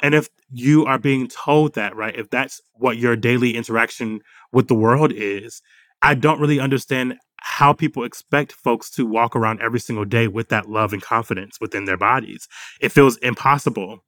[0.01, 4.67] And if you are being told that, right, if that's what your daily interaction with
[4.67, 5.61] the world is,
[6.01, 10.49] I don't really understand how people expect folks to walk around every single day with
[10.49, 12.47] that love and confidence within their bodies.
[12.79, 13.99] It feels impossible.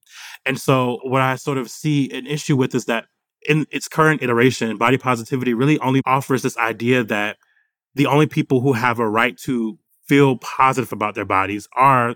[0.45, 3.05] And so, what I sort of see an issue with is that
[3.47, 7.37] in its current iteration, body positivity really only offers this idea that
[7.95, 12.15] the only people who have a right to feel positive about their bodies are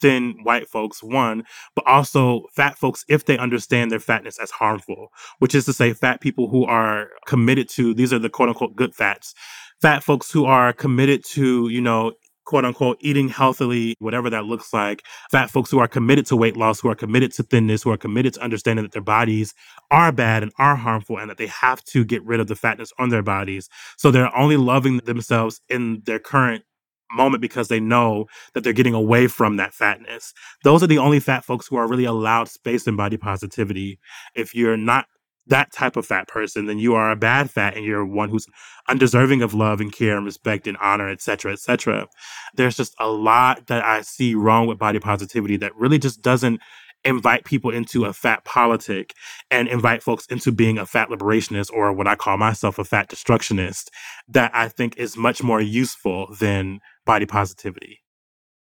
[0.00, 5.08] thin white folks, one, but also fat folks if they understand their fatness as harmful,
[5.38, 8.76] which is to say, fat people who are committed to these are the quote unquote
[8.76, 9.34] good fats.
[9.80, 12.12] Fat folks who are committed to, you know,
[12.46, 15.04] quote unquote eating healthily, whatever that looks like.
[15.30, 17.96] Fat folks who are committed to weight loss, who are committed to thinness, who are
[17.96, 19.54] committed to understanding that their bodies
[19.90, 22.92] are bad and are harmful and that they have to get rid of the fatness
[22.98, 23.68] on their bodies.
[23.98, 26.64] So they're only loving themselves in their current
[27.12, 30.32] moment because they know that they're getting away from that fatness.
[30.64, 33.98] Those are the only fat folks who are really allowed space in body positivity.
[34.34, 35.06] If you're not
[35.46, 38.46] that type of fat person, then you are a bad fat and you're one who's
[38.88, 42.08] undeserving of love and care and respect and honor, etc., etc.
[42.54, 46.60] There's just a lot that I see wrong with body positivity that really just doesn't
[47.04, 49.14] invite people into a fat politic
[49.50, 53.08] and invite folks into being a fat liberationist or what I call myself a fat
[53.08, 53.88] destructionist
[54.28, 58.00] that I think is much more useful than body positivity.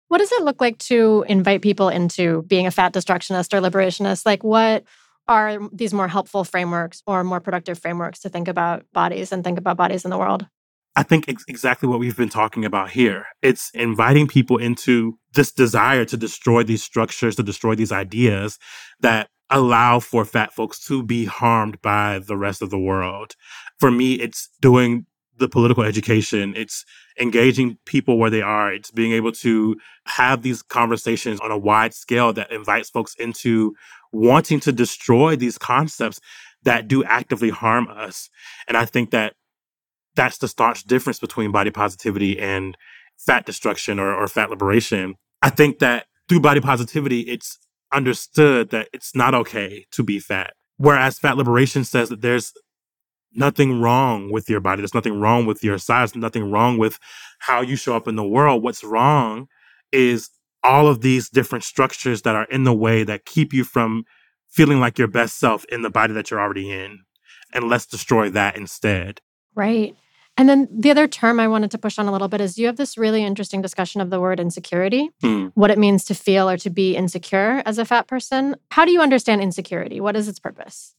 [0.09, 4.25] What does it look like to invite people into being a fat destructionist or liberationist?
[4.25, 4.83] Like, what
[5.27, 9.57] are these more helpful frameworks or more productive frameworks to think about bodies and think
[9.57, 10.47] about bodies in the world?
[10.95, 13.27] I think ex- exactly what we've been talking about here.
[13.41, 18.57] It's inviting people into this desire to destroy these structures, to destroy these ideas
[19.01, 23.35] that allow for fat folks to be harmed by the rest of the world.
[23.79, 25.05] For me, it's doing
[25.37, 26.53] the political education.
[26.55, 26.83] It's
[27.19, 28.73] engaging people where they are.
[28.73, 33.75] It's being able to have these conversations on a wide scale that invites folks into
[34.11, 36.19] wanting to destroy these concepts
[36.63, 38.29] that do actively harm us.
[38.67, 39.33] And I think that
[40.15, 42.75] that's the staunch difference between body positivity and
[43.17, 45.15] fat destruction or, or fat liberation.
[45.41, 47.59] I think that through body positivity, it's
[47.93, 50.53] understood that it's not okay to be fat.
[50.77, 52.53] Whereas fat liberation says that there's
[53.33, 54.81] nothing wrong with your body.
[54.81, 56.99] There's nothing wrong with your size, nothing wrong with
[57.39, 58.63] how you show up in the world.
[58.63, 59.47] What's wrong
[59.91, 60.29] is
[60.63, 64.03] all of these different structures that are in the way that keep you from
[64.49, 66.99] feeling like your best self in the body that you're already in.
[67.53, 69.21] And let's destroy that instead.
[69.55, 69.95] Right.
[70.39, 72.67] And then the other term I wanted to push on a little bit is you
[72.67, 75.47] have this really interesting discussion of the word insecurity, Hmm.
[75.55, 78.55] what it means to feel or to be insecure as a fat person.
[78.69, 79.99] How do you understand insecurity?
[79.99, 80.93] What is its purpose?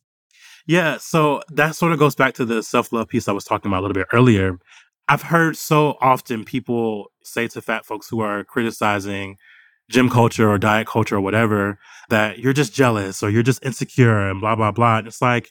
[0.66, 3.70] Yeah, so that sort of goes back to the self love piece I was talking
[3.70, 4.58] about a little bit earlier.
[5.08, 9.36] I've heard so often people say to fat folks who are criticizing
[9.90, 11.78] gym culture or diet culture or whatever
[12.10, 14.98] that you're just jealous or you're just insecure and blah, blah, blah.
[14.98, 15.50] And it's like,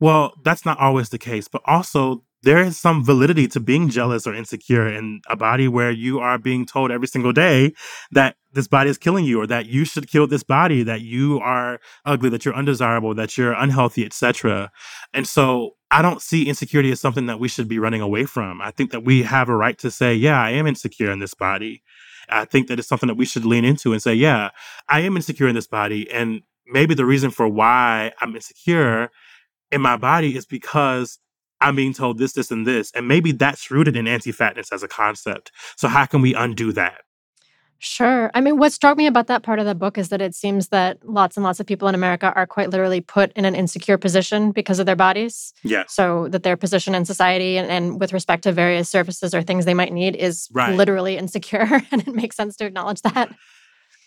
[0.00, 1.48] well, that's not always the case.
[1.48, 5.90] But also, there is some validity to being jealous or insecure in a body where
[5.90, 7.72] you are being told every single day
[8.12, 11.40] that this body is killing you or that you should kill this body that you
[11.40, 14.70] are ugly that you're undesirable that you're unhealthy etc
[15.12, 18.62] and so i don't see insecurity as something that we should be running away from.
[18.62, 21.34] I think that we have a right to say yeah i am insecure in this
[21.34, 21.82] body.
[22.28, 24.50] I think that it's something that we should lean into and say yeah
[24.88, 26.08] i am insecure in this body.
[26.12, 29.10] And maybe the reason for why i'm insecure
[29.72, 31.18] in my body is because
[31.60, 32.90] I'm being told this, this, and this.
[32.94, 35.52] And maybe that's rooted in anti fatness as a concept.
[35.76, 37.02] So, how can we undo that?
[37.78, 38.30] Sure.
[38.32, 40.68] I mean, what struck me about that part of the book is that it seems
[40.68, 43.98] that lots and lots of people in America are quite literally put in an insecure
[43.98, 45.52] position because of their bodies.
[45.62, 45.84] Yeah.
[45.86, 49.66] So that their position in society and, and with respect to various services or things
[49.66, 50.74] they might need is Right.
[50.74, 51.82] literally insecure.
[51.92, 53.30] and it makes sense to acknowledge that.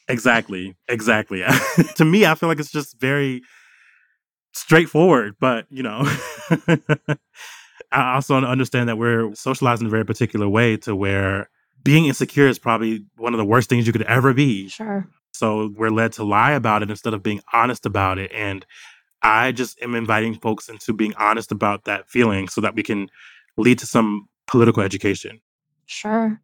[0.07, 0.75] Exactly.
[0.87, 1.43] Exactly.
[1.95, 3.43] to me, I feel like it's just very
[4.53, 6.01] straightforward, but you know,
[7.91, 11.49] I also understand that we're socialized in a very particular way to where
[11.83, 14.69] being insecure is probably one of the worst things you could ever be.
[14.69, 15.07] Sure.
[15.33, 18.31] So we're led to lie about it instead of being honest about it.
[18.33, 18.65] And
[19.21, 23.09] I just am inviting folks into being honest about that feeling so that we can
[23.57, 25.39] lead to some political education.
[25.85, 26.41] Sure.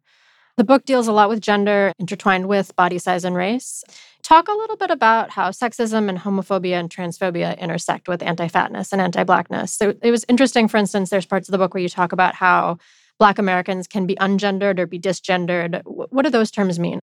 [0.56, 3.84] The book deals a lot with gender intertwined with body size and race.
[4.22, 8.90] Talk a little bit about how sexism and homophobia and transphobia intersect with anti fatness
[8.90, 9.74] and anti blackness.
[9.74, 12.34] So it was interesting, for instance, there's parts of the book where you talk about
[12.34, 12.78] how
[13.18, 15.82] Black Americans can be ungendered or be disgendered.
[15.84, 17.00] What do those terms mean?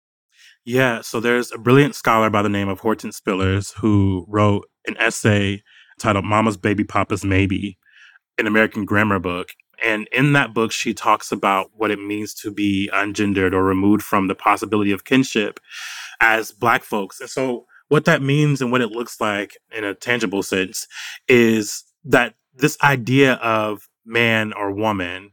[0.66, 4.98] Yeah, so there's a brilliant scholar by the name of Hortense Spillers who wrote an
[4.98, 5.62] essay
[6.00, 7.78] titled Mama's Baby Papa's Maybe,
[8.40, 9.50] an American grammar book.
[9.82, 14.04] And in that book, she talks about what it means to be ungendered or removed
[14.04, 15.60] from the possibility of kinship
[16.20, 17.20] as Black folks.
[17.20, 20.88] And so, what that means and what it looks like in a tangible sense
[21.28, 25.32] is that this idea of man or woman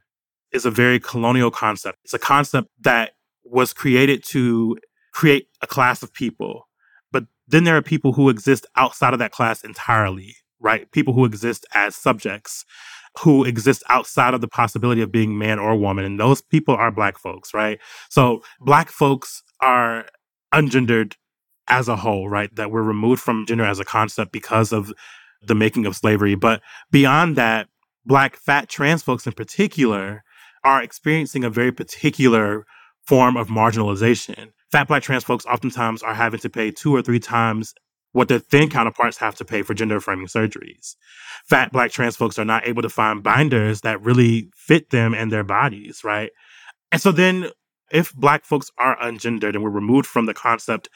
[0.53, 1.99] is a very colonial concept.
[2.05, 3.13] It's a concept that
[3.45, 4.79] was created to
[5.13, 6.69] create a class of people.
[7.13, 10.91] But then there are people who exist outside of that class entirely, right?
[10.91, 12.65] People who exist as subjects,
[13.21, 16.05] who exist outside of the possibility of being man or woman.
[16.05, 17.79] And those people are Black folks, right?
[18.09, 20.07] So Black folks are
[20.55, 21.15] ungendered
[21.69, 22.55] as a whole, right?
[22.57, 24.93] That we're removed from gender as a concept because of
[25.43, 26.35] the making of slavery.
[26.35, 27.69] But beyond that,
[28.07, 30.25] Black fat trans folks in particular
[30.65, 32.65] are experiencing a very particular
[33.07, 34.51] form of marginalization.
[34.71, 37.75] Fat Black trans folks oftentimes are having to pay two or three times
[38.13, 40.97] what their thin counterparts have to pay for gender affirming surgeries.
[41.45, 45.31] Fat Black trans folks are not able to find binders that really fit them and
[45.31, 46.31] their bodies, right?
[46.91, 47.51] And so then
[47.91, 50.89] if Black folks are ungendered and we're removed from the concept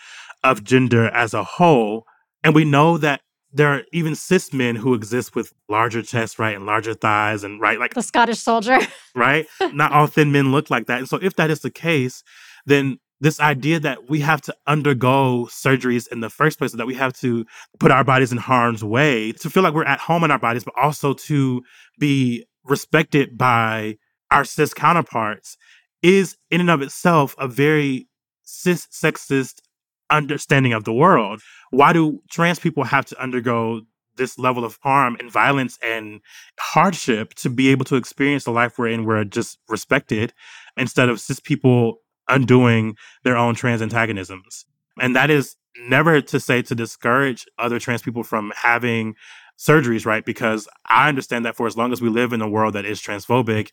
[0.42, 2.04] of gender as a whole,
[2.42, 3.20] and we know that
[3.52, 7.60] there are even cis men who exist with larger chests, right, and larger thighs, and
[7.60, 8.78] right, like the Scottish soldier,
[9.14, 9.46] right?
[9.72, 10.98] Not all thin men look like that.
[10.98, 12.24] And so, if that is the case,
[12.66, 16.94] then this idea that we have to undergo surgeries in the first place, that we
[16.94, 17.46] have to
[17.78, 20.62] put our bodies in harm's way to feel like we're at home in our bodies,
[20.62, 21.62] but also to
[21.98, 23.96] be respected by
[24.30, 25.56] our cis counterparts
[26.02, 28.06] is in and of itself a very
[28.42, 29.62] cis sexist
[30.10, 31.40] understanding of the world.
[31.70, 33.80] Why do trans people have to undergo
[34.16, 36.20] this level of harm and violence and
[36.60, 40.34] hardship to be able to experience the life we're in, we're just respected,
[40.76, 44.66] instead of cis people undoing their own trans antagonisms?
[45.00, 45.56] And that is
[45.88, 49.14] never to say to discourage other trans people from having
[49.58, 50.24] surgeries, right?
[50.24, 53.00] Because I understand that for as long as we live in a world that is
[53.00, 53.70] transphobic,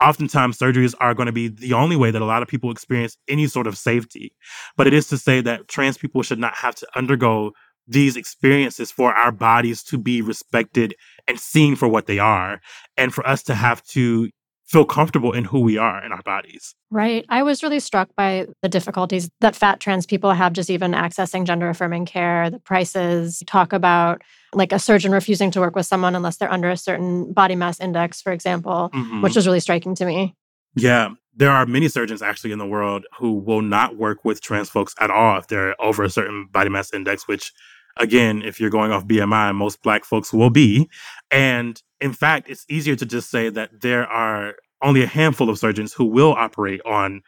[0.00, 3.16] oftentimes surgeries are going to be the only way that a lot of people experience
[3.28, 4.32] any sort of safety.
[4.76, 7.52] But it is to say that trans people should not have to undergo
[7.86, 10.94] these experiences for our bodies to be respected
[11.26, 12.60] and seen for what they are,
[12.96, 14.28] and for us to have to
[14.68, 16.74] feel comfortable in who we are in our bodies.
[16.90, 17.24] Right.
[17.30, 21.46] I was really struck by the difficulties that fat trans people have just even accessing
[21.46, 24.20] gender affirming care, the prices, talk about
[24.52, 27.80] like a surgeon refusing to work with someone unless they're under a certain body mass
[27.80, 29.22] index, for example, mm-hmm.
[29.22, 30.34] which was really striking to me.
[30.76, 31.10] Yeah.
[31.34, 34.94] There are many surgeons actually in the world who will not work with trans folks
[35.00, 37.52] at all if they're over a certain body mass index, which
[37.98, 40.88] again, if you're going off BMI, most black folks will be.
[41.30, 45.58] And in fact, it's easier to just say that there are only a handful of
[45.58, 47.22] surgeons who will operate on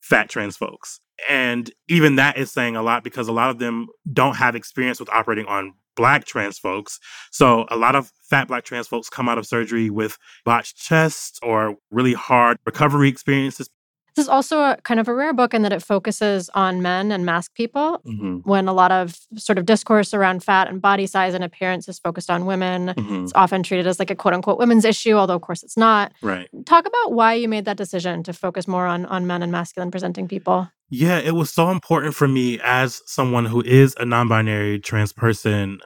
[0.00, 1.00] fat trans folks.
[1.28, 5.00] And even that is saying a lot because a lot of them don't have experience
[5.00, 7.00] with operating on black trans folks.
[7.30, 11.38] So a lot of fat black trans folks come out of surgery with botched chests
[11.42, 13.68] or really hard recovery experiences
[14.16, 17.12] this is also a kind of a rare book in that it focuses on men
[17.12, 18.38] and masc people mm-hmm.
[18.48, 21.98] when a lot of sort of discourse around fat and body size and appearance is
[21.98, 22.88] focused on women.
[22.88, 23.24] Mm-hmm.
[23.24, 26.12] It's often treated as like a quote unquote women's issue, although of course it's not.
[26.22, 26.48] Right.
[26.64, 29.90] Talk about why you made that decision to focus more on on men and masculine
[29.90, 30.68] presenting people.
[30.88, 35.80] Yeah, it was so important for me as someone who is a non-binary trans person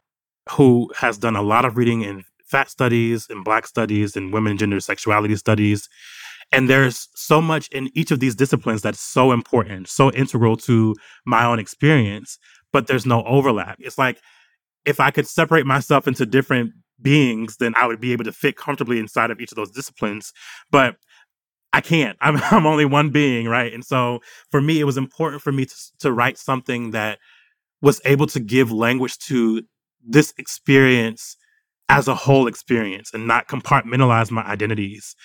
[0.51, 4.57] who has done a lot of reading in fat studies and black studies and women
[4.57, 5.89] gender sexuality studies
[6.53, 10.95] and there's so much in each of these disciplines that's so important, so integral to
[11.25, 12.39] my own experience,
[12.73, 13.77] but there's no overlap.
[13.81, 14.21] It's like
[14.85, 18.57] if I could separate myself into different beings, then I would be able to fit
[18.57, 20.33] comfortably inside of each of those disciplines.
[20.71, 20.97] But
[21.73, 22.17] I can't.
[22.21, 23.73] I'm, I'm only one being, right?
[23.73, 24.21] And so
[24.51, 27.19] for me, it was important for me to, to write something that
[27.81, 29.63] was able to give language to
[30.07, 31.37] this experience
[31.89, 35.17] as a whole experience and not compartmentalize my identities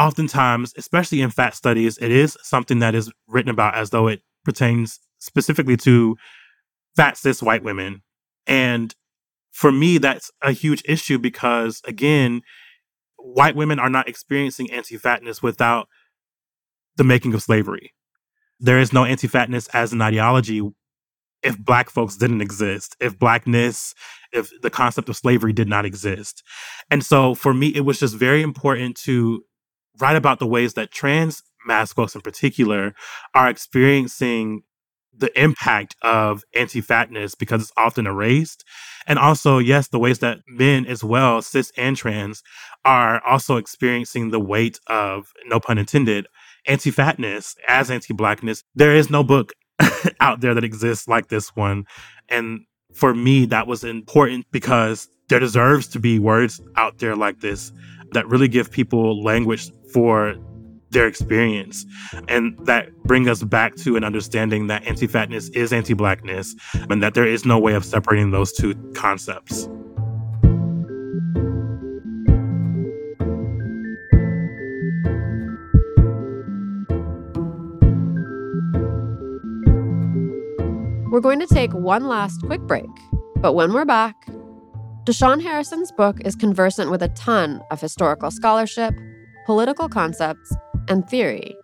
[0.00, 4.22] oftentimes, especially in fat studies, it is something that is written about as though it
[4.44, 6.16] pertains specifically to
[6.96, 8.02] fat cis white women.
[8.46, 8.94] And
[9.52, 12.40] for me, that's a huge issue because, again,
[13.18, 15.86] white women are not experiencing anti fatness without
[16.96, 17.92] the making of slavery.
[18.58, 20.62] There is no anti fatness as an ideology
[21.42, 23.94] if black folks didn't exist, if blackness,
[24.32, 26.42] if the concept of slavery did not exist.
[26.90, 29.44] And so for me, it was just very important to
[29.98, 32.94] write about the ways that trans masc folks in particular
[33.34, 34.62] are experiencing
[35.16, 38.64] the impact of anti-fatness because it's often erased.
[39.06, 42.42] And also, yes, the ways that men as well, cis and trans,
[42.84, 46.26] are also experiencing the weight of, no pun intended,
[46.66, 48.62] anti-fatness as anti-blackness.
[48.74, 49.52] There is no book
[50.20, 51.84] out there that exists like this one.
[52.28, 52.60] And
[52.94, 57.72] for me, that was important because there deserves to be words out there like this
[58.12, 60.36] that really give people language for
[60.90, 61.86] their experience.
[62.28, 66.54] And that bring us back to an understanding that anti-fatness is anti-blackness
[66.88, 69.68] and that there is no way of separating those two concepts.
[81.12, 82.88] We're going to take one last quick break,
[83.36, 84.26] but when we're back,
[85.04, 88.94] Da'Shaun Harrison's book is conversant with a ton of historical scholarship,
[89.50, 90.54] political concepts,
[90.86, 91.56] and theory,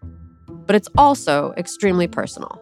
[0.66, 2.60] but it's also extremely personal.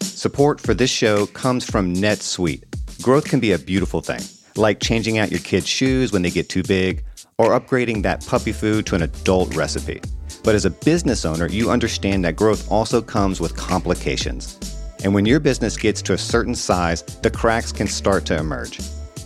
[0.00, 2.64] Support for this show comes from NetSuite.
[3.00, 4.22] Growth can be a beautiful thing,
[4.56, 7.04] like changing out your kids' shoes when they get too big,
[7.38, 10.00] or upgrading that puppy food to an adult recipe.
[10.42, 14.58] But as a business owner, you understand that growth also comes with complications.
[15.04, 18.80] And when your business gets to a certain size, the cracks can start to emerge.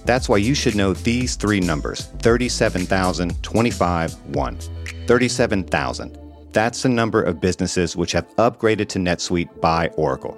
[0.04, 4.58] That's why you should know these three numbers 37,000, 25, 1.
[5.06, 6.18] 37,000.
[6.52, 10.36] That's the number of businesses which have upgraded to NetSuite by Oracle.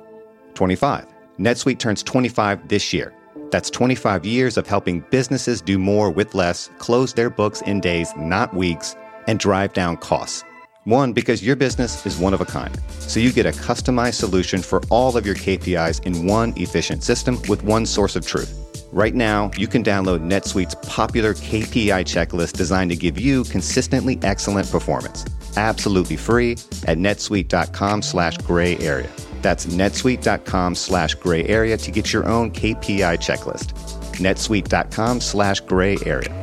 [0.52, 1.06] 25.
[1.38, 3.14] NetSuite turns 25 this year.
[3.52, 8.10] That's 25 years of helping businesses do more with less, close their books in days,
[8.16, 8.96] not weeks,
[9.26, 10.42] and drive down costs.
[10.84, 12.74] One, because your business is one of a kind.
[12.98, 17.40] So you get a customized solution for all of your KPIs in one efficient system
[17.46, 18.58] with one source of truth.
[18.90, 24.70] Right now, you can download NetSuite's popular KPI checklist designed to give you consistently excellent
[24.70, 25.26] performance.
[25.58, 26.52] Absolutely free
[26.86, 29.10] at netsuite.com slash gray area.
[29.42, 33.74] That's netsuite.com slash gray area to get your own KPI checklist.
[34.18, 36.38] netsuite.com slash gray area.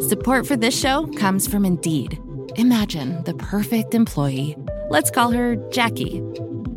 [0.00, 2.18] Support for this show comes from Indeed.
[2.56, 4.56] Imagine the perfect employee.
[4.90, 6.20] Let's call her Jackie.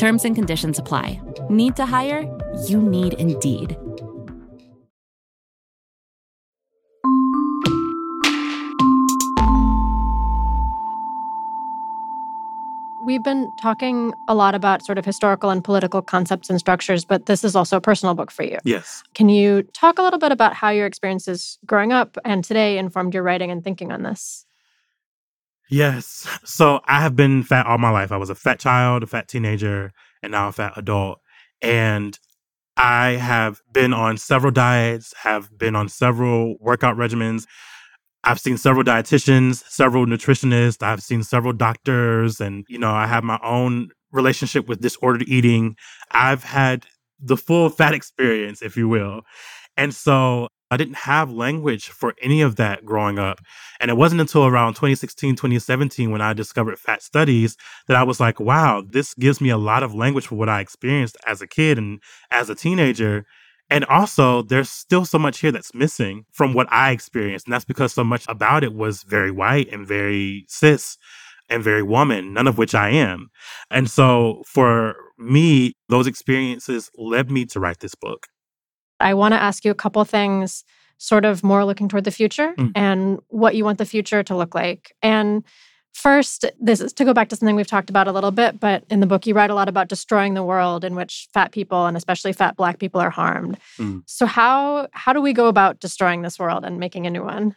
[0.00, 1.20] Terms and conditions apply.
[1.50, 2.22] Need to hire?
[2.66, 3.76] You need Indeed.
[13.04, 17.26] We've been talking a lot about sort of historical and political concepts and structures, but
[17.26, 18.56] this is also a personal book for you.
[18.64, 19.02] Yes.
[19.12, 23.12] Can you talk a little bit about how your experiences growing up and today informed
[23.12, 24.46] your writing and thinking on this?
[25.70, 26.26] Yes.
[26.44, 28.10] So I have been fat all my life.
[28.12, 29.92] I was a fat child, a fat teenager,
[30.22, 31.20] and now a fat adult.
[31.62, 32.18] And
[32.76, 37.46] I have been on several diets, have been on several workout regimens.
[38.24, 43.24] I've seen several dietitians, several nutritionists, I've seen several doctors, and you know, I have
[43.24, 45.76] my own relationship with disordered eating.
[46.10, 46.86] I've had
[47.20, 49.22] the full fat experience, if you will.
[49.76, 53.40] And so I didn't have language for any of that growing up.
[53.80, 57.56] And it wasn't until around 2016, 2017 when I discovered fat studies
[57.88, 60.60] that I was like, wow, this gives me a lot of language for what I
[60.60, 62.00] experienced as a kid and
[62.30, 63.26] as a teenager.
[63.68, 67.46] And also, there's still so much here that's missing from what I experienced.
[67.46, 70.98] And that's because so much about it was very white and very cis
[71.48, 73.28] and very woman, none of which I am.
[73.70, 78.26] And so for me, those experiences led me to write this book.
[79.00, 80.64] I want to ask you a couple things,
[80.98, 82.72] sort of more looking toward the future Mm.
[82.74, 84.92] and what you want the future to look like.
[85.02, 85.42] And
[85.94, 88.84] first, this is to go back to something we've talked about a little bit, but
[88.90, 91.86] in the book, you write a lot about destroying the world in which fat people
[91.86, 93.58] and especially fat Black people are harmed.
[93.78, 94.02] Mm.
[94.06, 97.54] So how how do we go about destroying this world and making a new one?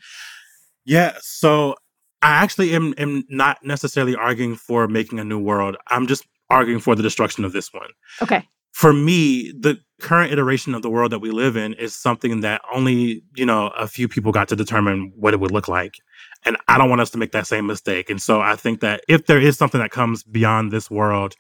[0.86, 1.14] Yeah.
[1.22, 1.76] So
[2.22, 5.76] I actually am, am not necessarily arguing for making a new world.
[5.90, 7.90] I'm just arguing for the destruction of this one.
[8.22, 8.48] Okay.
[8.74, 12.62] For me, the current iteration of the world that we live in is something that
[12.74, 15.96] only, you know, a few people got to determine what it would look like.
[16.44, 18.10] And I don't want us to make that same mistake.
[18.10, 21.36] And so I think that if there is something that comes beyond this world,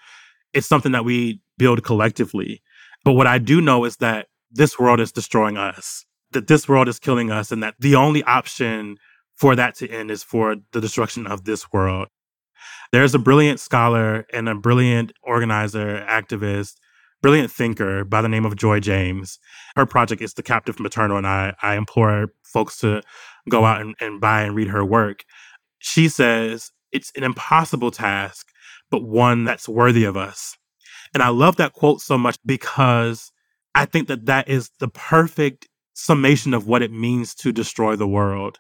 [0.53, 2.61] it's something that we build collectively.
[3.03, 6.88] But what I do know is that this world is destroying us, that this world
[6.88, 8.97] is killing us, and that the only option
[9.36, 12.07] for that to end is for the destruction of this world.
[12.91, 16.75] There's a brilliant scholar and a brilliant organizer, activist
[17.24, 19.39] brilliant thinker by the name of Joy James.
[19.78, 23.01] Her project is The Captive Maternal, and I, I implore folks to
[23.49, 25.24] go out and, and buy and read her work.
[25.80, 28.49] She says it's an impossible task,
[28.91, 30.57] but one that's worthy of us.
[31.13, 33.32] And I love that quote so much because
[33.74, 38.07] I think that that is the perfect summation of what it means to destroy the
[38.07, 38.59] world.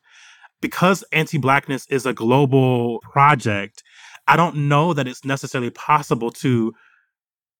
[0.61, 3.83] Because anti Blackness is a global project,
[4.25, 6.73] I don't know that it's necessarily possible to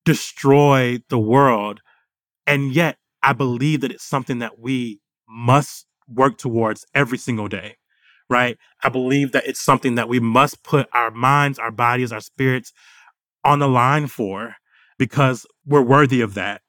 [0.06, 1.82] destroy the world.
[2.46, 7.78] And yet, I believe that it's something that we must work towards every single day,
[8.30, 8.58] right?
[8.84, 12.74] I believe that it's something that we must put our minds, our bodies, our spirits
[13.44, 14.56] on the line for
[14.98, 16.62] because we're worthy of that.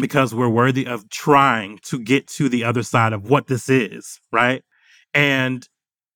[0.00, 4.20] Because we're worthy of trying to get to the other side of what this is,
[4.32, 4.62] right?
[5.12, 5.68] And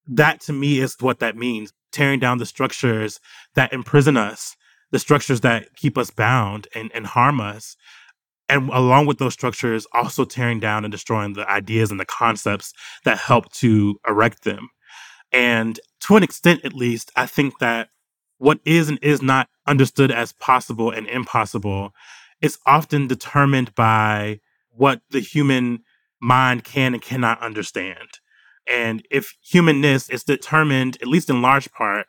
[0.06, 3.20] that to me is what that means tearing down the structures
[3.54, 4.56] that imprison us,
[4.91, 7.76] the structures that keep us bound and, and harm us.
[8.49, 12.72] And along with those structures, also tearing down and destroying the ideas and the concepts
[13.05, 14.68] that help to erect them.
[15.32, 17.89] And to an extent, at least, I think that
[18.39, 21.93] what is and is not understood as possible and impossible
[22.43, 25.80] is often determined by what the human
[26.20, 28.20] mind can and cannot understand.
[28.66, 32.07] And if humanness is determined, at least in large part,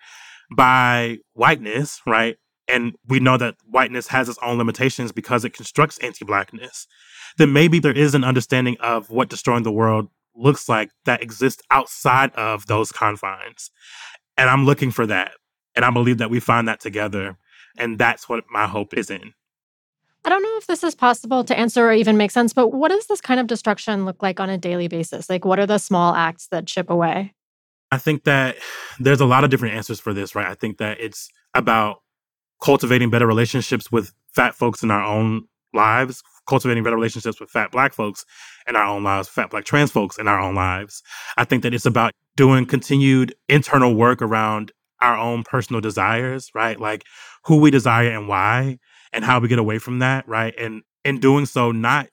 [0.55, 2.37] by whiteness, right?
[2.67, 6.87] And we know that whiteness has its own limitations because it constructs anti blackness,
[7.37, 11.61] then maybe there is an understanding of what destroying the world looks like that exists
[11.71, 13.71] outside of those confines.
[14.37, 15.31] And I'm looking for that.
[15.75, 17.37] And I believe that we find that together.
[17.77, 19.33] And that's what my hope is in.
[20.23, 22.89] I don't know if this is possible to answer or even make sense, but what
[22.89, 25.29] does this kind of destruction look like on a daily basis?
[25.29, 27.35] Like, what are the small acts that chip away?
[27.91, 28.55] I think that
[28.99, 30.47] there's a lot of different answers for this, right?
[30.47, 32.01] I think that it's about
[32.65, 37.71] cultivating better relationships with fat folks in our own lives, cultivating better relationships with fat
[37.71, 38.25] black folks
[38.67, 41.03] in our own lives, fat black trans folks in our own lives.
[41.37, 46.79] I think that it's about doing continued internal work around our own personal desires, right?
[46.79, 47.03] Like
[47.43, 48.79] who we desire and why
[49.13, 50.55] and how we get away from that, right?
[50.57, 52.07] And in doing so, not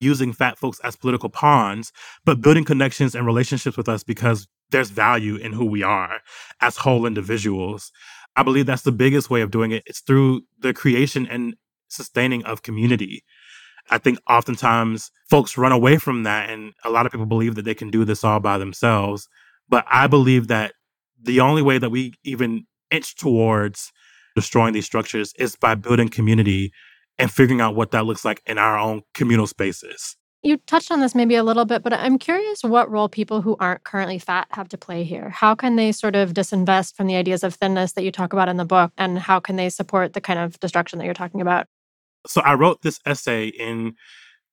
[0.00, 1.92] using fat folks as political pawns,
[2.24, 6.20] but building connections and relationships with us because there's value in who we are
[6.62, 7.92] as whole individuals.
[8.38, 9.82] I believe that's the biggest way of doing it.
[9.84, 11.56] It's through the creation and
[11.88, 13.24] sustaining of community.
[13.90, 17.64] I think oftentimes folks run away from that, and a lot of people believe that
[17.64, 19.26] they can do this all by themselves.
[19.68, 20.74] But I believe that
[21.20, 23.90] the only way that we even inch towards
[24.36, 26.70] destroying these structures is by building community
[27.18, 30.16] and figuring out what that looks like in our own communal spaces.
[30.42, 33.56] You touched on this maybe a little bit, but I'm curious what role people who
[33.58, 35.30] aren't currently fat have to play here.
[35.30, 38.48] How can they sort of disinvest from the ideas of thinness that you talk about
[38.48, 41.40] in the book, and how can they support the kind of destruction that you're talking
[41.40, 41.66] about?
[42.26, 43.94] So, I wrote this essay in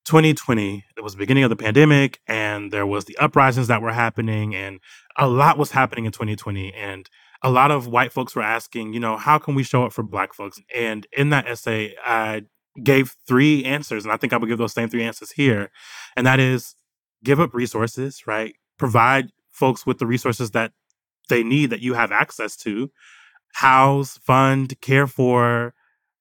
[0.06, 0.84] 2020.
[0.98, 4.56] It was the beginning of the pandemic, and there was the uprisings that were happening,
[4.56, 4.80] and
[5.18, 6.74] a lot was happening in 2020.
[6.74, 7.08] And
[7.44, 10.02] a lot of white folks were asking, you know, how can we show up for
[10.02, 10.60] black folks?
[10.74, 12.46] And in that essay, I
[12.84, 15.72] gave three answers, and I think I would give those same three answers here.
[16.16, 16.76] And that is
[17.24, 18.56] give up resources, right?
[18.78, 20.74] Provide folks with the resources that
[21.30, 22.92] they need that you have access to.
[23.56, 25.74] House, fund, care for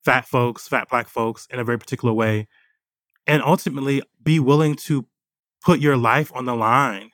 [0.04, 2.46] fat folks, fat black folks in a very particular way.
[3.26, 5.06] And ultimately be willing to
[5.64, 7.10] put your life on the line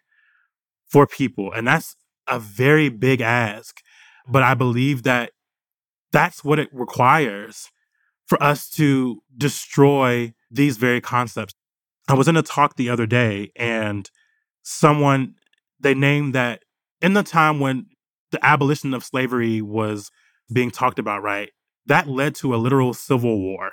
[0.88, 1.52] for people.
[1.52, 3.80] And that's a very big ask.
[4.28, 5.30] But I believe that
[6.12, 7.70] that's what it requires
[8.30, 11.52] for us to destroy these very concepts.
[12.08, 14.08] I was in a talk the other day and
[14.62, 15.34] someone,
[15.80, 16.62] they named that
[17.02, 17.86] in the time when
[18.30, 20.12] the abolition of slavery was
[20.52, 21.50] being talked about, right?
[21.86, 23.72] That led to a literal civil war.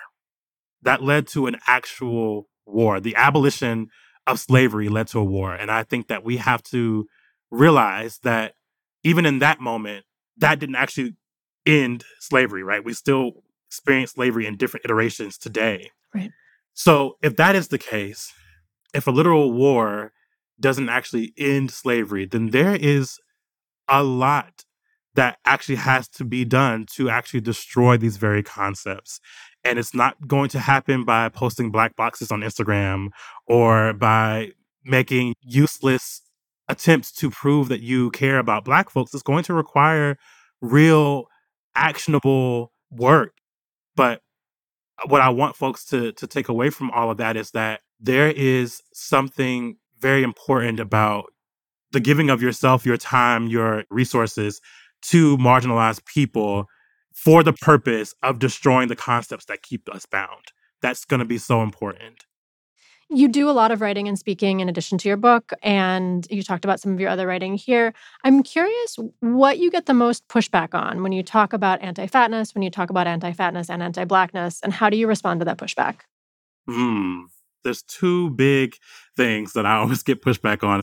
[0.81, 2.99] That led to an actual war.
[2.99, 3.89] The abolition
[4.25, 5.53] of slavery led to a war.
[5.53, 7.05] And I think that we have to
[7.51, 8.55] realize that
[9.03, 10.05] even in that moment,
[10.37, 11.15] that didn't actually
[11.63, 12.83] end slavery, right?
[12.83, 15.91] We still experience slavery in different iterations today.
[16.13, 16.31] Right.
[16.73, 18.31] So if that is the case,
[18.93, 20.11] if a literal war
[20.59, 23.19] doesn't actually end slavery, then there is
[23.87, 24.63] a lot
[25.15, 29.19] that actually has to be done to actually destroy these very concepts.
[29.63, 33.07] And it's not going to happen by posting black boxes on Instagram
[33.47, 34.51] or by
[34.85, 36.21] making useless
[36.69, 40.17] attempts to prove that you care about black folks It's going to require
[40.61, 41.25] real
[41.75, 43.33] actionable work
[43.97, 44.21] but
[45.03, 47.81] uh, what i want folks to to take away from all of that is that
[47.99, 51.25] there is something very important about
[51.91, 54.61] the giving of yourself your time your resources
[55.01, 56.65] to marginalized people
[57.13, 61.37] for the purpose of destroying the concepts that keep us bound that's going to be
[61.37, 62.25] so important.
[63.09, 66.43] You do a lot of writing and speaking in addition to your book, and you
[66.43, 67.93] talked about some of your other writing here.
[68.25, 72.53] I'm curious what you get the most pushback on when you talk about anti fatness,
[72.53, 75.45] when you talk about anti fatness and anti blackness, and how do you respond to
[75.45, 76.01] that pushback?
[76.67, 77.21] Hmm.
[77.63, 78.75] There's two big
[79.15, 80.81] things that I always get pushback on.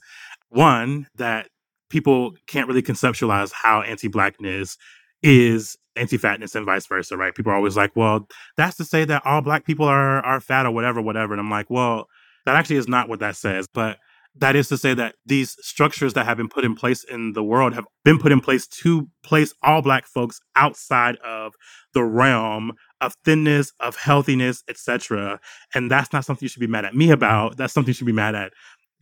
[0.48, 1.48] One, that
[1.90, 4.78] people can't really conceptualize how anti blackness
[5.22, 7.34] is anti fatness and vice versa, right?
[7.34, 10.66] People are always like, well, that's to say that all black people are, are fat
[10.66, 11.32] or whatever, whatever.
[11.32, 12.08] And I'm like, well,
[12.44, 13.66] that actually is not what that says.
[13.72, 13.98] But
[14.36, 17.42] that is to say that these structures that have been put in place in the
[17.42, 21.52] world have been put in place to place all black folks outside of
[21.92, 25.38] the realm of thinness, of healthiness, etc.
[25.74, 27.56] And that's not something you should be mad at me about.
[27.56, 28.52] That's something you should be mad at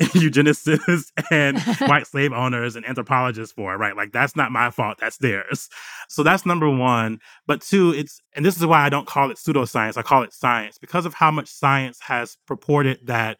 [0.12, 3.96] eugenicists and white slave owners and anthropologists for, right?
[3.96, 5.68] Like that's not my fault, that's theirs.
[6.08, 7.20] So that's number one.
[7.46, 10.32] But two, it's and this is why I don't call it pseudoscience, I call it
[10.32, 13.38] science because of how much science has purported that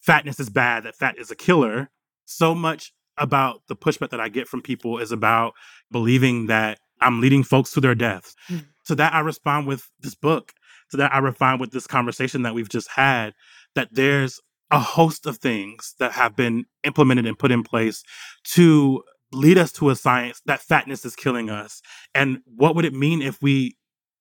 [0.00, 1.90] fatness is bad, that fat is a killer.
[2.24, 5.54] So much about the pushback that I get from people is about
[5.90, 8.34] believing that I'm leading folks to their deaths.
[8.48, 8.66] Mm.
[8.86, 10.52] To that, I respond with this book.
[10.90, 13.34] To that, I respond with this conversation that we've just had
[13.74, 14.40] that there's
[14.70, 18.02] a host of things that have been implemented and put in place
[18.44, 19.02] to
[19.32, 21.82] lead us to a science that fatness is killing us.
[22.14, 23.76] And what would it mean if we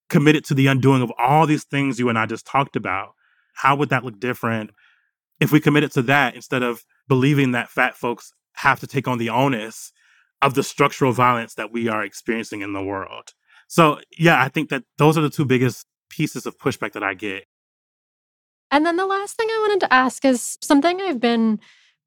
[0.10, 3.14] committed to the undoing of all these things you and I just talked about?
[3.54, 4.72] How would that look different
[5.40, 9.18] if we committed to that instead of believing that fat folks have to take on
[9.18, 9.92] the onus
[10.42, 13.34] of the structural violence that we are experiencing in the world?
[13.68, 17.14] So, yeah, I think that those are the two biggest pieces of pushback that I
[17.14, 17.46] get.
[18.72, 21.60] And then the last thing I wanted to ask is something I've been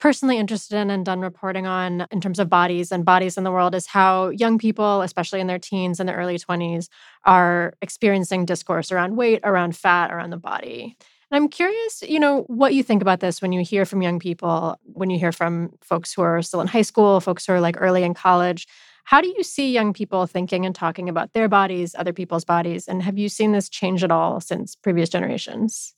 [0.02, 3.52] personally interested in and done reporting on in terms of bodies and bodies in the
[3.52, 6.88] world is how young people, especially in their teens and their early 20s,
[7.24, 10.96] are experiencing discourse around weight, around fat, around the body.
[11.30, 14.18] And I'm curious, you know, what you think about this when you hear from young
[14.18, 17.60] people, when you hear from folks who are still in high school, folks who are
[17.60, 18.66] like early in college.
[19.04, 22.88] How do you see young people thinking and talking about their bodies, other people's bodies?
[22.88, 25.94] And have you seen this change at all since previous generations?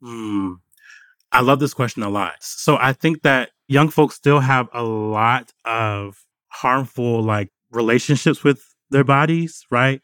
[0.00, 0.54] Hmm.
[1.30, 2.36] I love this question a lot.
[2.40, 6.16] So I think that young folks still have a lot of
[6.48, 10.00] harmful like relationships with their bodies, right?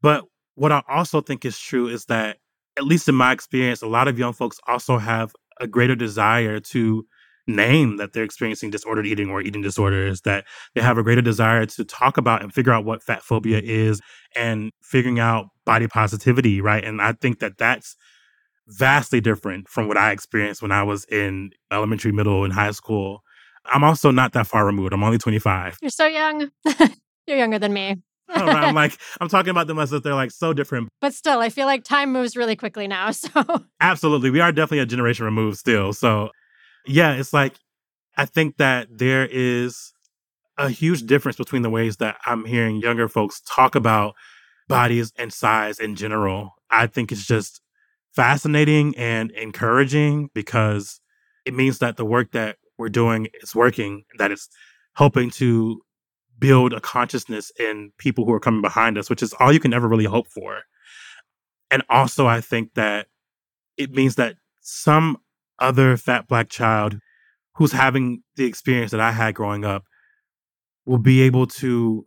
[0.00, 0.24] But
[0.54, 2.38] what I also think is true is that,
[2.78, 6.60] at least in my experience, a lot of young folks also have a greater desire
[6.60, 7.04] to
[7.46, 11.66] name that they're experiencing disordered eating or eating disorders, that they have a greater desire
[11.66, 14.00] to talk about and figure out what fat phobia is
[14.36, 16.84] and figuring out body positivity, right?
[16.84, 17.96] And I think that that's
[18.68, 23.22] vastly different from what I experienced when I was in elementary, middle, and high school.
[23.66, 24.92] I'm also not that far removed.
[24.92, 25.78] I'm only 25.
[25.80, 26.50] You're so young.
[27.26, 27.96] You're younger than me.
[28.28, 30.88] I'm like, I'm talking about them as if they're like so different.
[31.00, 33.10] But still, I feel like time moves really quickly now.
[33.22, 34.30] So, absolutely.
[34.30, 35.92] We are definitely a generation removed still.
[35.92, 36.30] So,
[36.86, 37.54] yeah, it's like,
[38.16, 39.92] I think that there is
[40.58, 44.14] a huge difference between the ways that I'm hearing younger folks talk about
[44.68, 46.50] bodies and size in general.
[46.70, 47.60] I think it's just
[48.14, 51.00] fascinating and encouraging because
[51.44, 54.48] it means that the work that we're doing is working, that it's
[54.94, 55.80] helping to
[56.38, 59.72] build a consciousness in people who are coming behind us, which is all you can
[59.72, 60.62] ever really hope for.
[61.70, 63.06] And also, I think that
[63.76, 65.18] it means that some
[65.58, 66.98] other fat black child
[67.54, 69.84] who's having the experience that I had growing up
[70.84, 72.06] will be able to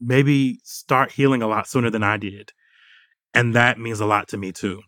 [0.00, 2.52] maybe start healing a lot sooner than I did.
[3.34, 4.82] And that means a lot to me too.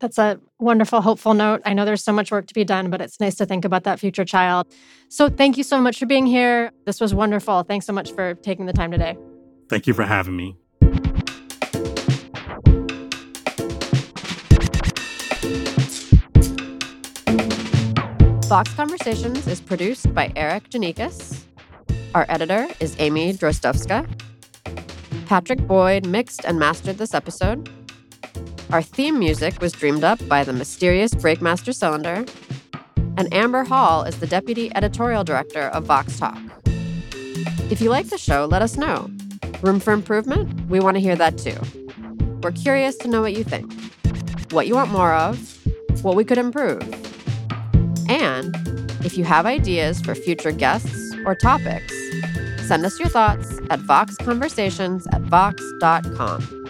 [0.00, 1.60] That's a wonderful, hopeful note.
[1.66, 3.84] I know there's so much work to be done, but it's nice to think about
[3.84, 4.66] that future child.
[5.08, 6.72] So, thank you so much for being here.
[6.86, 7.62] This was wonderful.
[7.64, 9.16] Thanks so much for taking the time today.
[9.68, 10.56] Thank you for having me.
[18.48, 21.42] Vox Conversations is produced by Erikk Geannikis.
[22.14, 24.08] Our editor is Amy Drozdowska.
[25.26, 27.68] Patrick Boyd mixed and mastered this episode.
[28.72, 32.24] Our theme music was dreamed up by the mysterious Breakmaster Cylinder.
[33.16, 36.38] And Amber Hall is the deputy editorial director of Vox Talk.
[37.68, 39.10] If you like the show, let us know.
[39.60, 40.70] Room for improvement?
[40.70, 41.58] We want to hear that too.
[42.44, 43.72] We're curious to know what you think,
[44.52, 45.58] what you want more of,
[46.04, 46.80] what we could improve.
[48.08, 48.54] And
[49.04, 51.92] if you have ideas for future guests or topics,
[52.68, 56.60] send us your thoughts at voxconversations at vox.com.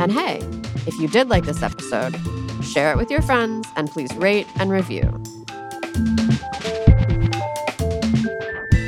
[0.00, 0.40] And hey,
[0.86, 2.16] if you did like this episode,
[2.62, 5.02] share it with your friends and please rate and review.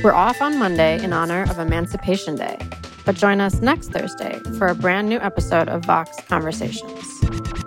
[0.02, 2.58] We're off on Monday in honor of Emancipation Day,
[3.06, 7.63] but join us next Thursday for a brand new episode of Vox Conversations.